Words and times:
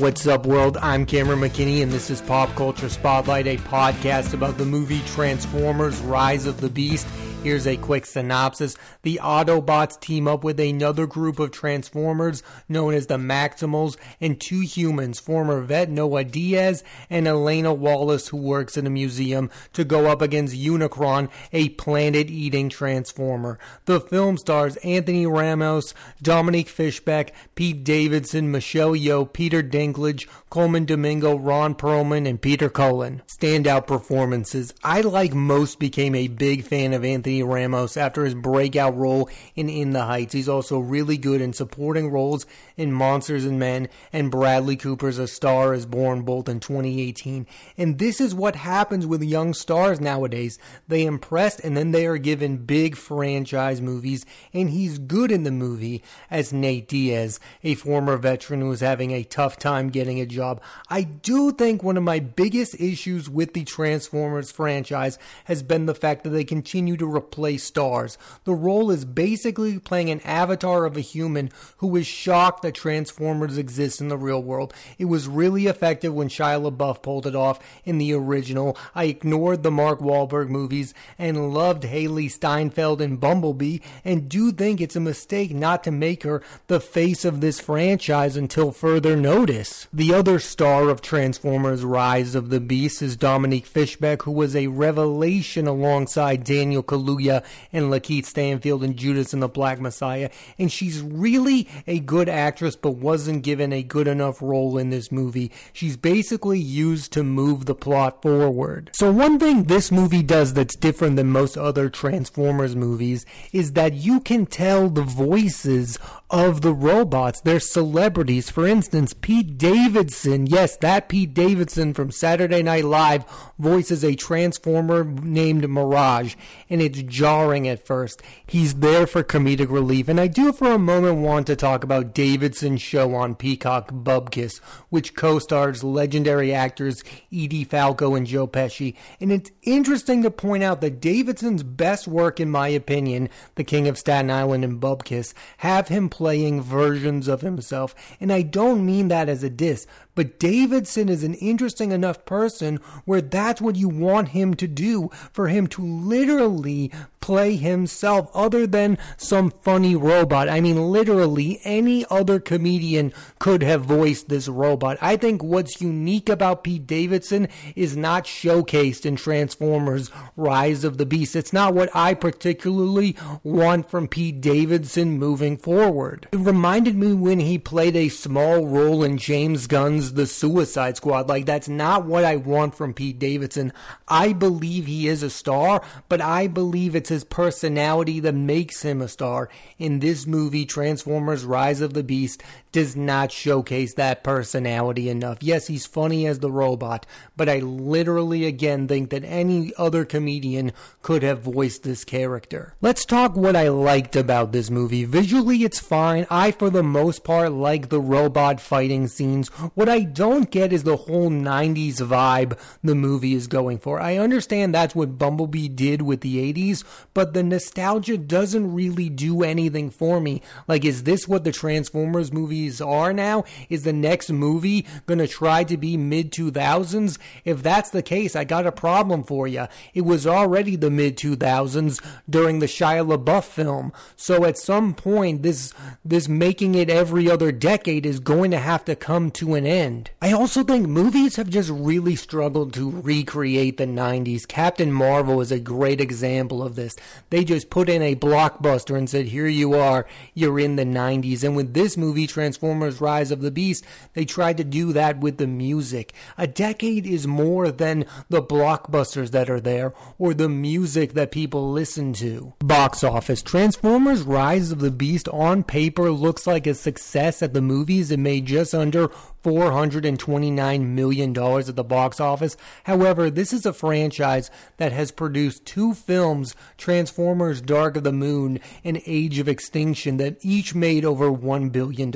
What's 0.00 0.26
up, 0.26 0.46
world? 0.46 0.78
I'm 0.80 1.04
Cameron 1.04 1.40
McKinney, 1.40 1.82
and 1.82 1.92
this 1.92 2.08
is 2.08 2.22
Pop 2.22 2.48
Culture 2.56 2.88
Spotlight, 2.88 3.46
a 3.46 3.58
podcast 3.58 4.32
about 4.32 4.56
the 4.56 4.64
movie 4.64 5.02
Transformers 5.08 6.00
Rise 6.00 6.46
of 6.46 6.62
the 6.62 6.70
Beast. 6.70 7.06
Here's 7.42 7.66
a 7.66 7.78
quick 7.78 8.04
synopsis. 8.04 8.76
The 9.00 9.18
Autobots 9.22 9.98
team 9.98 10.28
up 10.28 10.44
with 10.44 10.60
another 10.60 11.06
group 11.06 11.38
of 11.38 11.52
Transformers 11.52 12.42
known 12.68 12.92
as 12.92 13.06
the 13.06 13.16
Maximals 13.16 13.96
and 14.20 14.38
two 14.38 14.60
humans, 14.60 15.18
former 15.18 15.62
vet 15.62 15.88
Noah 15.88 16.24
Diaz 16.24 16.84
and 17.08 17.26
Elena 17.26 17.72
Wallace, 17.72 18.28
who 18.28 18.36
works 18.36 18.76
in 18.76 18.86
a 18.86 18.90
museum, 18.90 19.48
to 19.72 19.84
go 19.84 20.10
up 20.10 20.20
against 20.20 20.54
Unicron, 20.54 21.30
a 21.50 21.70
planet 21.70 22.28
eating 22.28 22.68
Transformer. 22.68 23.58
The 23.86 24.02
film 24.02 24.36
stars 24.36 24.76
Anthony 24.84 25.26
Ramos, 25.26 25.94
Dominique 26.20 26.68
Fishback, 26.68 27.32
Pete 27.54 27.82
Davidson, 27.82 28.50
Michelle 28.50 28.92
Yeoh, 28.92 29.32
Peter 29.32 29.62
Dinklage, 29.62 30.28
Colman 30.50 30.84
Domingo, 30.84 31.38
Ron 31.38 31.74
Perlman, 31.74 32.28
and 32.28 32.42
Peter 32.42 32.68
Cullen. 32.68 33.22
Standout 33.26 33.86
performances. 33.86 34.74
I, 34.84 35.00
like 35.00 35.32
most, 35.32 35.78
became 35.78 36.14
a 36.14 36.28
big 36.28 36.64
fan 36.64 36.92
of 36.92 37.02
Anthony 37.02 37.29
Ramos 37.38 37.96
after 37.96 38.24
his 38.24 38.34
breakout 38.34 38.96
role 38.96 39.30
in 39.54 39.68
In 39.68 39.90
the 39.90 40.04
Heights. 40.04 40.34
He's 40.34 40.48
also 40.48 40.78
really 40.78 41.16
good 41.16 41.40
in 41.40 41.52
supporting 41.52 42.10
roles 42.10 42.46
in 42.76 42.92
Monsters 42.92 43.44
and 43.44 43.58
Men, 43.58 43.88
and 44.12 44.30
Bradley 44.30 44.76
Cooper's 44.76 45.18
A 45.18 45.28
Star 45.28 45.72
is 45.72 45.86
Born 45.86 46.22
both 46.22 46.48
in 46.48 46.60
2018. 46.60 47.46
And 47.76 47.98
this 47.98 48.20
is 48.20 48.34
what 48.34 48.56
happens 48.56 49.06
with 49.06 49.22
young 49.22 49.54
stars 49.54 50.00
nowadays. 50.00 50.58
They 50.88 51.04
impress 51.04 51.60
and 51.60 51.76
then 51.76 51.92
they 51.92 52.06
are 52.06 52.18
given 52.18 52.58
big 52.58 52.96
franchise 52.96 53.80
movies, 53.80 54.26
and 54.52 54.70
he's 54.70 54.98
good 54.98 55.30
in 55.30 55.44
the 55.44 55.50
movie 55.50 56.02
as 56.30 56.52
Nate 56.52 56.88
Diaz, 56.88 57.38
a 57.62 57.74
former 57.74 58.16
veteran 58.16 58.60
who 58.60 58.72
is 58.72 58.80
having 58.80 59.12
a 59.12 59.24
tough 59.24 59.58
time 59.58 59.90
getting 59.90 60.20
a 60.20 60.26
job. 60.26 60.60
I 60.88 61.02
do 61.02 61.52
think 61.52 61.82
one 61.82 61.96
of 61.96 62.02
my 62.02 62.18
biggest 62.18 62.80
issues 62.80 63.28
with 63.28 63.54
the 63.54 63.64
Transformers 63.64 64.50
franchise 64.50 65.18
has 65.44 65.62
been 65.62 65.86
the 65.86 65.94
fact 65.94 66.24
that 66.24 66.30
they 66.30 66.44
continue 66.44 66.96
to 66.96 67.06
replace 67.20 67.64
stars. 67.64 68.18
The 68.44 68.54
role 68.54 68.90
is 68.90 69.04
basically 69.04 69.78
playing 69.78 70.10
an 70.10 70.20
avatar 70.20 70.84
of 70.86 70.96
a 70.96 71.00
human 71.00 71.50
who 71.78 71.94
is 71.96 72.06
shocked 72.06 72.62
that 72.62 72.74
Transformers 72.74 73.58
exist 73.58 74.00
in 74.00 74.08
the 74.08 74.16
real 74.16 74.42
world. 74.42 74.72
It 74.98 75.04
was 75.04 75.28
really 75.28 75.66
effective 75.66 76.14
when 76.14 76.28
Shia 76.28 76.60
LaBeouf 76.60 77.02
pulled 77.02 77.26
it 77.26 77.36
off 77.36 77.60
in 77.84 77.98
the 77.98 78.14
original. 78.14 78.76
I 78.94 79.04
ignored 79.04 79.62
the 79.62 79.70
Mark 79.70 80.00
Wahlberg 80.00 80.48
movies 80.48 80.94
and 81.18 81.52
loved 81.52 81.82
Hailee 81.82 82.30
Steinfeld 82.30 83.02
in 83.02 83.18
Bumblebee 83.18 83.80
and 84.04 84.28
do 84.28 84.50
think 84.50 84.80
it's 84.80 84.96
a 84.96 85.00
mistake 85.00 85.52
not 85.52 85.84
to 85.84 85.90
make 85.90 86.22
her 86.22 86.42
the 86.68 86.80
face 86.80 87.24
of 87.24 87.40
this 87.40 87.60
franchise 87.60 88.36
until 88.36 88.72
further 88.72 89.14
notice. 89.14 89.86
The 89.92 90.14
other 90.14 90.38
star 90.38 90.88
of 90.88 91.02
Transformers 91.02 91.84
Rise 91.84 92.34
of 92.34 92.48
the 92.48 92.60
Beast 92.60 93.02
is 93.02 93.16
Dominique 93.16 93.66
Fishback, 93.66 94.22
who 94.22 94.32
was 94.32 94.56
a 94.56 94.68
revelation 94.68 95.66
alongside 95.66 96.44
Daniel 96.44 96.82
Kaluuya 96.82 97.09
and 97.18 97.90
Lakeith 97.90 98.26
Stanfield 98.26 98.84
and 98.84 98.96
Judas 98.96 99.32
and 99.32 99.42
the 99.42 99.48
Black 99.48 99.80
Messiah. 99.80 100.30
And 100.58 100.70
she's 100.70 101.00
really 101.02 101.68
a 101.86 102.00
good 102.00 102.28
actress, 102.28 102.76
but 102.76 102.92
wasn't 102.92 103.42
given 103.42 103.72
a 103.72 103.82
good 103.82 104.08
enough 104.08 104.42
role 104.42 104.78
in 104.78 104.90
this 104.90 105.10
movie. 105.10 105.50
She's 105.72 105.96
basically 105.96 106.58
used 106.58 107.12
to 107.12 107.22
move 107.22 107.66
the 107.66 107.74
plot 107.74 108.22
forward. 108.22 108.90
So, 108.94 109.10
one 109.10 109.38
thing 109.38 109.64
this 109.64 109.90
movie 109.90 110.22
does 110.22 110.54
that's 110.54 110.76
different 110.76 111.16
than 111.16 111.28
most 111.28 111.56
other 111.56 111.88
Transformers 111.88 112.76
movies 112.76 113.26
is 113.52 113.72
that 113.72 113.94
you 113.94 114.20
can 114.20 114.46
tell 114.46 114.88
the 114.88 115.02
voices 115.02 115.98
of 116.30 116.60
the 116.60 116.72
robots. 116.72 117.40
They're 117.40 117.60
celebrities. 117.60 118.50
For 118.50 118.66
instance, 118.66 119.14
Pete 119.14 119.58
Davidson, 119.58 120.46
yes, 120.46 120.76
that 120.78 121.08
Pete 121.08 121.34
Davidson 121.34 121.94
from 121.94 122.10
Saturday 122.10 122.62
Night 122.62 122.84
Live 122.84 123.24
voices 123.58 124.04
a 124.04 124.14
transformer 124.14 125.04
named 125.04 125.68
Mirage, 125.68 126.34
and 126.68 126.80
it's 126.80 126.99
jarring 127.02 127.68
at 127.68 127.86
first. 127.86 128.22
He's 128.46 128.74
there 128.74 129.06
for 129.06 129.22
comedic 129.22 129.70
relief, 129.70 130.08
and 130.08 130.20
I 130.20 130.26
do 130.26 130.52
for 130.52 130.72
a 130.72 130.78
moment 130.78 131.18
want 131.18 131.46
to 131.48 131.56
talk 131.56 131.84
about 131.84 132.14
Davidson's 132.14 132.82
show 132.82 133.14
on 133.14 133.34
Peacock, 133.34 133.92
Bupkis, 133.92 134.58
which 134.88 135.14
co-stars 135.14 135.84
legendary 135.84 136.52
actors 136.52 137.02
Edie 137.32 137.64
Falco 137.64 138.14
and 138.14 138.26
Joe 138.26 138.46
Pesci. 138.46 138.94
And 139.20 139.32
it's 139.32 139.50
interesting 139.62 140.22
to 140.22 140.30
point 140.30 140.62
out 140.62 140.80
that 140.80 141.00
Davidson's 141.00 141.62
best 141.62 142.08
work, 142.08 142.40
in 142.40 142.50
my 142.50 142.68
opinion, 142.68 143.28
The 143.54 143.64
King 143.64 143.88
of 143.88 143.98
Staten 143.98 144.30
Island 144.30 144.64
and 144.64 144.80
Bupkis, 144.80 145.34
have 145.58 145.88
him 145.88 146.08
playing 146.08 146.62
versions 146.62 147.28
of 147.28 147.40
himself. 147.40 147.94
And 148.20 148.32
I 148.32 148.42
don't 148.42 148.84
mean 148.84 149.08
that 149.08 149.28
as 149.28 149.42
a 149.42 149.50
diss, 149.50 149.86
but 150.14 150.38
Davidson 150.38 151.08
is 151.08 151.24
an 151.24 151.34
interesting 151.34 151.92
enough 151.92 152.24
person 152.24 152.76
where 153.04 153.20
that's 153.20 153.60
what 153.60 153.76
you 153.76 153.88
want 153.88 154.28
him 154.28 154.54
to 154.54 154.66
do, 154.66 155.10
for 155.32 155.48
him 155.48 155.66
to 155.68 155.82
literally 155.82 156.89
play 157.20 157.54
himself 157.54 158.28
other 158.34 158.66
than 158.66 158.98
some 159.16 159.50
funny 159.50 159.94
robot. 159.94 160.48
I 160.48 160.60
mean, 160.60 160.90
literally 160.90 161.60
any 161.64 162.04
other 162.10 162.40
comedian 162.40 163.12
could 163.38 163.62
have 163.62 163.84
voiced 163.84 164.28
this 164.28 164.48
robot. 164.48 164.98
I 165.00 165.16
think 165.16 165.42
what's 165.42 165.80
unique 165.80 166.28
about 166.28 166.64
Pete 166.64 166.86
Davidson 166.86 167.48
is 167.76 167.96
not 167.96 168.24
showcased 168.24 169.04
in 169.04 169.16
Transformers 169.16 170.10
Rise 170.36 170.82
of 170.82 170.98
the 170.98 171.06
Beast. 171.06 171.36
It's 171.36 171.52
not 171.52 171.74
what 171.74 171.90
I 171.94 172.14
particularly 172.14 173.16
want 173.42 173.90
from 173.90 174.08
Pete 174.08 174.40
Davidson 174.40 175.18
moving 175.18 175.56
forward. 175.56 176.26
It 176.32 176.38
reminded 176.38 176.96
me 176.96 177.12
when 177.12 177.40
he 177.40 177.58
played 177.58 177.96
a 177.96 178.08
small 178.08 178.66
role 178.66 179.04
in 179.04 179.18
James 179.18 179.66
Gunn's 179.66 180.14
The 180.14 180.26
Suicide 180.26 180.96
Squad. 180.96 181.28
Like, 181.28 181.46
that's 181.46 181.68
not 181.68 182.06
what 182.06 182.24
I 182.24 182.36
want 182.36 182.74
from 182.74 182.94
Pete 182.94 183.18
Davidson. 183.18 183.72
I 184.08 184.32
believe 184.32 184.86
he 184.86 185.06
is 185.06 185.22
a 185.22 185.30
star, 185.30 185.82
but 186.08 186.20
I 186.20 186.46
believe 186.46 186.79
it's 186.88 187.08
his 187.08 187.24
personality 187.24 188.20
that 188.20 188.34
makes 188.34 188.82
him 188.82 189.00
a 189.00 189.08
star. 189.08 189.48
In 189.78 190.00
this 190.00 190.26
movie, 190.26 190.64
Transformers 190.64 191.44
Rise 191.44 191.80
of 191.80 191.94
the 191.94 192.02
Beast 192.02 192.42
does 192.72 192.96
not 192.96 193.32
showcase 193.32 193.94
that 193.94 194.22
personality 194.22 195.08
enough. 195.08 195.42
Yes, 195.42 195.66
he's 195.66 195.86
funny 195.86 196.26
as 196.26 196.38
the 196.38 196.50
robot, 196.50 197.06
but 197.36 197.48
I 197.48 197.58
literally 197.58 198.44
again 198.44 198.86
think 198.86 199.10
that 199.10 199.24
any 199.24 199.72
other 199.76 200.04
comedian 200.04 200.72
could 201.02 201.22
have 201.22 201.42
voiced 201.42 201.82
this 201.82 202.04
character. 202.04 202.74
Let's 202.80 203.04
talk 203.04 203.36
what 203.36 203.56
I 203.56 203.68
liked 203.68 204.16
about 204.16 204.52
this 204.52 204.70
movie. 204.70 205.04
Visually, 205.04 205.64
it's 205.64 205.80
fine. 205.80 206.26
I, 206.30 206.52
for 206.52 206.70
the 206.70 206.82
most 206.82 207.24
part, 207.24 207.52
like 207.52 207.88
the 207.88 208.00
robot 208.00 208.60
fighting 208.60 209.08
scenes. 209.08 209.48
What 209.74 209.88
I 209.88 210.00
don't 210.00 210.50
get 210.50 210.72
is 210.72 210.84
the 210.84 210.96
whole 210.96 211.30
90s 211.30 211.96
vibe 211.96 212.58
the 212.82 212.94
movie 212.94 213.34
is 213.34 213.46
going 213.46 213.78
for. 213.78 214.00
I 214.00 214.16
understand 214.16 214.74
that's 214.74 214.94
what 214.94 215.18
Bumblebee 215.18 215.68
did 215.68 216.02
with 216.02 216.20
the 216.20 216.52
80s, 216.52 216.69
but 217.14 217.34
the 217.34 217.42
nostalgia 217.42 218.16
doesn't 218.16 218.74
really 218.74 219.08
do 219.08 219.42
anything 219.42 219.90
for 219.90 220.20
me. 220.20 220.42
Like, 220.68 220.84
is 220.84 221.04
this 221.04 221.28
what 221.28 221.44
the 221.44 221.52
Transformers 221.52 222.32
movies 222.32 222.80
are 222.80 223.12
now? 223.12 223.44
Is 223.68 223.84
the 223.84 223.92
next 223.92 224.30
movie 224.30 224.86
gonna 225.06 225.26
try 225.26 225.64
to 225.64 225.76
be 225.76 225.96
mid 225.96 226.32
2000s? 226.32 227.18
If 227.44 227.62
that's 227.62 227.90
the 227.90 228.02
case, 228.02 228.36
I 228.36 228.44
got 228.44 228.66
a 228.66 228.72
problem 228.72 229.24
for 229.24 229.46
you. 229.46 229.66
It 229.94 230.02
was 230.02 230.26
already 230.26 230.76
the 230.76 230.90
mid 230.90 231.16
2000s 231.16 232.02
during 232.28 232.58
the 232.58 232.66
Shia 232.66 233.06
LaBeouf 233.06 233.44
film. 233.44 233.92
So 234.16 234.44
at 234.44 234.58
some 234.58 234.94
point, 234.94 235.42
this, 235.42 235.72
this 236.04 236.28
making 236.28 236.74
it 236.74 236.90
every 236.90 237.30
other 237.30 237.52
decade 237.52 238.06
is 238.06 238.20
going 238.20 238.50
to 238.50 238.58
have 238.58 238.84
to 238.86 238.96
come 238.96 239.30
to 239.32 239.54
an 239.54 239.66
end. 239.66 240.10
I 240.20 240.32
also 240.32 240.62
think 240.62 240.88
movies 240.88 241.36
have 241.36 241.48
just 241.48 241.70
really 241.70 242.16
struggled 242.16 242.72
to 242.74 242.90
recreate 242.90 243.76
the 243.76 243.86
90s. 243.86 244.46
Captain 244.46 244.92
Marvel 244.92 245.40
is 245.40 245.52
a 245.52 245.60
great 245.60 246.00
example 246.00 246.49
of 246.50 246.74
this. 246.74 246.96
They 247.30 247.44
just 247.44 247.70
put 247.70 247.88
in 247.88 248.02
a 248.02 248.16
blockbuster 248.16 248.96
and 248.96 249.08
said, 249.08 249.26
here 249.26 249.46
you 249.46 249.74
are, 249.74 250.06
you're 250.34 250.58
in 250.58 250.76
the 250.76 250.84
90s. 250.84 251.44
And 251.44 251.54
with 251.54 251.74
this 251.74 251.96
movie, 251.96 252.26
Transformers 252.26 253.00
Rise 253.00 253.30
of 253.30 253.40
the 253.40 253.50
Beast, 253.50 253.84
they 254.14 254.24
tried 254.24 254.56
to 254.56 254.64
do 254.64 254.92
that 254.92 255.18
with 255.20 255.38
the 255.38 255.46
music. 255.46 256.12
A 256.36 256.46
decade 256.46 257.06
is 257.06 257.26
more 257.26 257.70
than 257.70 258.04
the 258.28 258.42
blockbusters 258.42 259.30
that 259.30 259.48
are 259.48 259.60
there 259.60 259.94
or 260.18 260.34
the 260.34 260.48
music 260.48 261.12
that 261.12 261.30
people 261.30 261.70
listen 261.70 262.12
to. 262.14 262.54
Box 262.58 263.04
office 263.04 263.42
Transformers 263.42 264.22
Rise 264.22 264.72
of 264.72 264.80
the 264.80 264.90
Beast 264.90 265.28
on 265.28 265.62
paper 265.62 266.10
looks 266.10 266.46
like 266.46 266.66
a 266.66 266.74
success 266.74 267.42
at 267.42 267.54
the 267.54 267.62
movies. 267.62 268.10
It 268.10 268.18
made 268.18 268.46
just 268.46 268.74
under 268.74 269.10
$429 269.42 270.86
million 270.86 271.30
at 271.30 271.76
the 271.76 271.84
box 271.84 272.20
office. 272.20 272.56
However, 272.84 273.30
this 273.30 273.52
is 273.52 273.64
a 273.64 273.72
franchise 273.72 274.50
that 274.76 274.92
has 274.92 275.10
produced 275.10 275.64
two 275.64 275.94
films 275.94 276.54
Transformers 276.76 277.60
Dark 277.60 277.96
of 277.96 278.04
the 278.04 278.12
Moon, 278.12 278.60
and 278.84 279.00
Age 279.06 279.38
of 279.38 279.48
Extinction 279.48 280.16
that 280.18 280.36
each 280.42 280.74
made 280.74 281.04
over 281.04 281.30
$1 281.30 281.72
billion. 281.72 282.10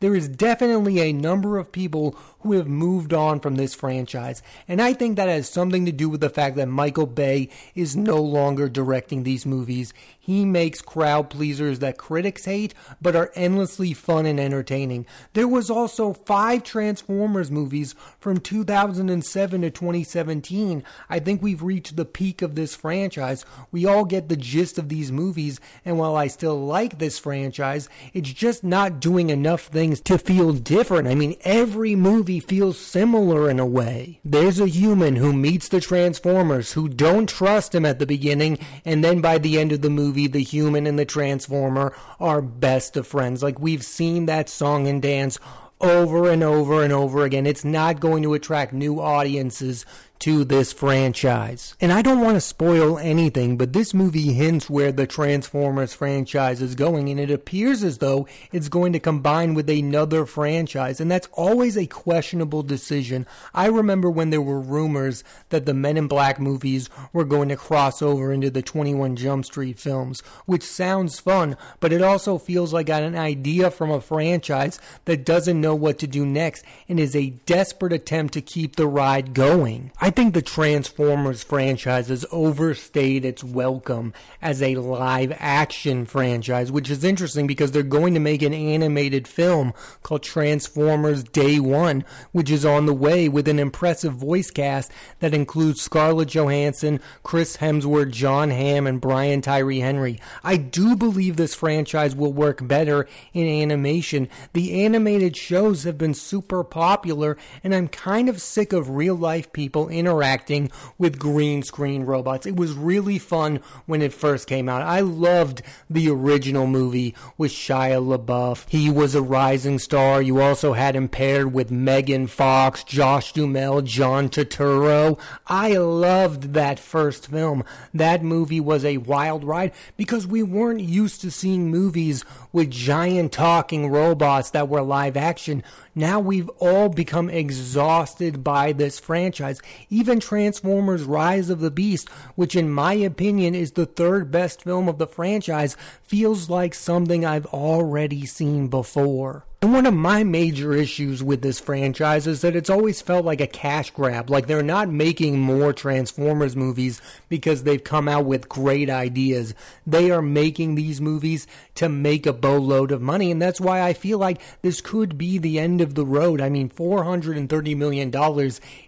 There 0.00 0.14
is 0.14 0.28
definitely 0.28 1.00
a 1.00 1.12
number 1.12 1.58
of 1.58 1.72
people 1.72 2.16
who 2.40 2.52
have 2.52 2.68
moved 2.68 3.12
on 3.12 3.40
from 3.40 3.56
this 3.56 3.74
franchise, 3.74 4.42
and 4.68 4.80
I 4.80 4.92
think 4.92 5.16
that 5.16 5.28
has 5.28 5.48
something 5.48 5.84
to 5.86 5.92
do 5.92 6.08
with 6.08 6.20
the 6.20 6.30
fact 6.30 6.56
that 6.56 6.66
Michael 6.66 7.06
Bay 7.06 7.48
is 7.74 7.96
no 7.96 8.16
longer 8.16 8.68
directing 8.68 9.22
these 9.22 9.44
movies. 9.44 9.92
He 10.18 10.44
makes 10.44 10.80
crowd 10.80 11.30
pleasers 11.30 11.80
that 11.80 11.98
critics 11.98 12.44
hate, 12.44 12.74
but 13.00 13.16
are 13.16 13.32
endlessly 13.34 13.92
fun 13.92 14.26
and 14.26 14.40
entertaining. 14.40 15.06
There 15.34 15.48
was 15.48 15.70
also 15.70 16.12
five 16.12 16.45
Transformers 16.58 17.50
movies 17.50 17.94
from 18.20 18.38
2007 18.38 19.62
to 19.62 19.70
2017. 19.70 20.84
I 21.10 21.18
think 21.18 21.42
we've 21.42 21.62
reached 21.62 21.96
the 21.96 22.04
peak 22.04 22.42
of 22.42 22.54
this 22.54 22.76
franchise. 22.76 23.44
We 23.72 23.84
all 23.84 24.04
get 24.04 24.28
the 24.28 24.36
gist 24.36 24.78
of 24.78 24.88
these 24.88 25.10
movies, 25.10 25.60
and 25.84 25.98
while 25.98 26.14
I 26.14 26.28
still 26.28 26.64
like 26.64 26.98
this 26.98 27.18
franchise, 27.18 27.88
it's 28.14 28.32
just 28.32 28.62
not 28.62 29.00
doing 29.00 29.30
enough 29.30 29.62
things 29.62 30.00
to 30.02 30.18
feel 30.18 30.52
different. 30.52 31.08
I 31.08 31.16
mean, 31.16 31.36
every 31.42 31.96
movie 31.96 32.40
feels 32.40 32.78
similar 32.78 33.50
in 33.50 33.58
a 33.58 33.66
way. 33.66 34.20
There's 34.24 34.60
a 34.60 34.68
human 34.68 35.16
who 35.16 35.32
meets 35.32 35.68
the 35.68 35.80
Transformers 35.80 36.72
who 36.72 36.88
don't 36.88 37.28
trust 37.28 37.74
him 37.74 37.84
at 37.84 37.98
the 37.98 38.06
beginning, 38.06 38.58
and 38.84 39.02
then 39.02 39.20
by 39.20 39.38
the 39.38 39.58
end 39.58 39.72
of 39.72 39.82
the 39.82 39.90
movie, 39.90 40.28
the 40.28 40.40
human 40.40 40.86
and 40.86 40.98
the 40.98 41.04
transformer 41.04 41.94
are 42.20 42.42
best 42.42 42.96
of 42.96 43.06
friends. 43.06 43.42
Like 43.42 43.58
we've 43.58 43.84
seen 43.84 44.26
that 44.26 44.48
song 44.48 44.86
and 44.86 45.02
dance 45.02 45.38
over 45.80 46.30
and 46.30 46.42
over 46.42 46.82
and 46.82 46.92
over 46.92 47.24
again. 47.24 47.46
It's 47.46 47.64
not 47.64 48.00
going 48.00 48.22
to 48.22 48.34
attract 48.34 48.72
new 48.72 49.00
audiences 49.00 49.84
to 50.20 50.44
this 50.44 50.72
franchise. 50.72 51.74
And 51.80 51.92
I 51.92 52.02
don't 52.02 52.20
want 52.20 52.36
to 52.36 52.40
spoil 52.40 52.98
anything, 52.98 53.56
but 53.56 53.72
this 53.72 53.92
movie 53.92 54.32
hints 54.32 54.70
where 54.70 54.92
the 54.92 55.06
Transformers 55.06 55.94
franchise 55.94 56.62
is 56.62 56.74
going, 56.74 57.08
and 57.08 57.20
it 57.20 57.30
appears 57.30 57.84
as 57.84 57.98
though 57.98 58.26
it's 58.52 58.68
going 58.68 58.92
to 58.92 59.00
combine 59.00 59.54
with 59.54 59.68
another 59.68 60.26
franchise, 60.26 61.00
and 61.00 61.10
that's 61.10 61.28
always 61.32 61.76
a 61.76 61.86
questionable 61.86 62.62
decision. 62.62 63.26
I 63.54 63.66
remember 63.66 64.10
when 64.10 64.30
there 64.30 64.40
were 64.40 64.60
rumors 64.60 65.22
that 65.50 65.66
the 65.66 65.74
Men 65.74 65.96
in 65.96 66.08
Black 66.08 66.40
movies 66.40 66.88
were 67.12 67.24
going 67.24 67.48
to 67.50 67.56
cross 67.56 68.02
over 68.02 68.32
into 68.32 68.50
the 68.50 68.62
21 68.62 69.16
Jump 69.16 69.44
Street 69.44 69.78
films, 69.78 70.22
which 70.46 70.62
sounds 70.62 71.20
fun, 71.20 71.56
but 71.80 71.92
it 71.92 72.02
also 72.02 72.38
feels 72.38 72.72
like 72.72 72.88
an 72.88 73.16
idea 73.16 73.70
from 73.70 73.90
a 73.90 74.00
franchise 74.00 74.80
that 75.04 75.24
doesn't 75.24 75.60
know 75.60 75.74
what 75.74 75.98
to 75.98 76.06
do 76.06 76.24
next 76.24 76.64
and 76.88 76.98
is 76.98 77.14
a 77.14 77.30
desperate 77.46 77.92
attempt 77.92 78.34
to 78.34 78.40
keep 78.40 78.76
the 78.76 78.86
ride 78.86 79.34
going. 79.34 79.92
Think 80.10 80.34
the 80.34 80.40
Transformers 80.40 81.42
franchise 81.42 82.08
has 82.08 82.24
overstayed 82.30 83.24
its 83.24 83.42
welcome 83.42 84.14
as 84.40 84.62
a 84.62 84.76
live 84.76 85.36
action 85.38 86.06
franchise, 86.06 86.70
which 86.70 86.88
is 86.88 87.02
interesting 87.02 87.46
because 87.46 87.72
they're 87.72 87.82
going 87.82 88.14
to 88.14 88.20
make 88.20 88.40
an 88.40 88.54
animated 88.54 89.26
film 89.26 89.74
called 90.02 90.22
Transformers 90.22 91.22
Day 91.22 91.58
One, 91.58 92.04
which 92.32 92.50
is 92.50 92.64
on 92.64 92.86
the 92.86 92.94
way 92.94 93.28
with 93.28 93.48
an 93.48 93.58
impressive 93.58 94.14
voice 94.14 94.50
cast 94.50 94.90
that 95.18 95.34
includes 95.34 95.82
Scarlett 95.82 96.28
Johansson, 96.28 97.00
Chris 97.22 97.58
Hemsworth, 97.58 98.10
Jon 98.10 98.50
Hamm, 98.50 98.86
and 98.86 99.00
Brian 99.00 99.42
Tyree 99.42 99.80
Henry. 99.80 100.18
I 100.44 100.56
do 100.56 100.96
believe 100.96 101.36
this 101.36 101.54
franchise 101.54 102.16
will 102.16 102.32
work 102.32 102.66
better 102.66 103.06
in 103.34 103.46
animation. 103.48 104.28
The 104.52 104.84
animated 104.84 105.36
shows 105.36 105.84
have 105.84 105.98
been 105.98 106.14
super 106.14 106.64
popular, 106.64 107.36
and 107.64 107.74
I'm 107.74 107.88
kind 107.88 108.28
of 108.28 108.40
sick 108.40 108.72
of 108.72 108.90
real 108.90 109.14
life 109.14 109.52
people 109.52 109.88
interacting 109.98 110.70
with 110.98 111.18
green 111.18 111.62
screen 111.62 112.04
robots. 112.04 112.46
It 112.46 112.56
was 112.56 112.72
really 112.72 113.18
fun 113.18 113.60
when 113.86 114.02
it 114.02 114.12
first 114.12 114.46
came 114.46 114.68
out. 114.68 114.82
I 114.82 115.00
loved 115.00 115.62
the 115.88 116.10
original 116.10 116.66
movie 116.66 117.14
with 117.38 117.52
Shia 117.52 118.00
LaBeouf. 118.00 118.68
He 118.68 118.90
was 118.90 119.14
a 119.14 119.22
rising 119.22 119.78
star. 119.78 120.20
You 120.22 120.40
also 120.40 120.72
had 120.74 120.96
him 120.96 121.08
paired 121.08 121.52
with 121.52 121.70
Megan 121.70 122.26
Fox, 122.26 122.84
Josh 122.84 123.32
Duhamel, 123.32 123.82
John 123.82 124.28
Turturro. 124.28 125.18
I 125.46 125.76
loved 125.76 126.52
that 126.54 126.78
first 126.78 127.28
film. 127.28 127.64
That 127.94 128.22
movie 128.22 128.60
was 128.60 128.84
a 128.84 128.98
wild 128.98 129.44
ride 129.44 129.72
because 129.96 130.26
we 130.26 130.42
weren't 130.42 130.80
used 130.80 131.20
to 131.22 131.30
seeing 131.30 131.70
movies 131.70 132.24
with 132.52 132.70
giant 132.70 133.32
talking 133.32 133.88
robots 133.88 134.50
that 134.50 134.68
were 134.68 134.82
live 134.82 135.16
action. 135.16 135.62
Now 135.94 136.20
we've 136.20 136.50
all 136.58 136.90
become 136.90 137.30
exhausted 137.30 138.44
by 138.44 138.72
this 138.72 139.00
franchise. 139.00 139.62
Even 139.88 140.18
Transformers 140.18 141.04
Rise 141.04 141.48
of 141.48 141.60
the 141.60 141.70
Beast, 141.70 142.08
which 142.34 142.56
in 142.56 142.70
my 142.70 142.94
opinion 142.94 143.54
is 143.54 143.72
the 143.72 143.86
third 143.86 144.30
best 144.30 144.62
film 144.62 144.88
of 144.88 144.98
the 144.98 145.06
franchise, 145.06 145.76
feels 146.02 146.50
like 146.50 146.74
something 146.74 147.24
I've 147.24 147.46
already 147.46 148.26
seen 148.26 148.68
before. 148.68 149.44
And 149.62 149.72
one 149.72 149.86
of 149.86 149.94
my 149.94 150.22
major 150.22 150.74
issues 150.74 151.24
with 151.24 151.40
this 151.40 151.58
franchise 151.58 152.26
is 152.26 152.42
that 152.42 152.54
it's 152.54 152.68
always 152.68 153.00
felt 153.00 153.24
like 153.24 153.40
a 153.40 153.46
cash 153.46 153.90
grab. 153.90 154.28
Like 154.28 154.46
they're 154.46 154.62
not 154.62 154.90
making 154.90 155.40
more 155.40 155.72
Transformers 155.72 156.54
movies 156.54 157.00
because 157.30 157.62
they've 157.62 157.82
come 157.82 158.06
out 158.06 158.26
with 158.26 158.50
great 158.50 158.90
ideas. 158.90 159.54
They 159.86 160.10
are 160.10 160.20
making 160.20 160.74
these 160.74 161.00
movies 161.00 161.46
to 161.76 161.88
make 161.88 162.26
a 162.26 162.34
boatload 162.34 162.92
of 162.92 163.00
money. 163.00 163.30
And 163.30 163.40
that's 163.40 163.60
why 163.60 163.80
I 163.80 163.94
feel 163.94 164.18
like 164.18 164.42
this 164.60 164.82
could 164.82 165.16
be 165.16 165.38
the 165.38 165.58
end 165.58 165.80
of 165.80 165.94
the 165.94 166.04
road. 166.04 166.42
I 166.42 166.50
mean, 166.50 166.68
$430 166.68 167.76
million 167.78 168.12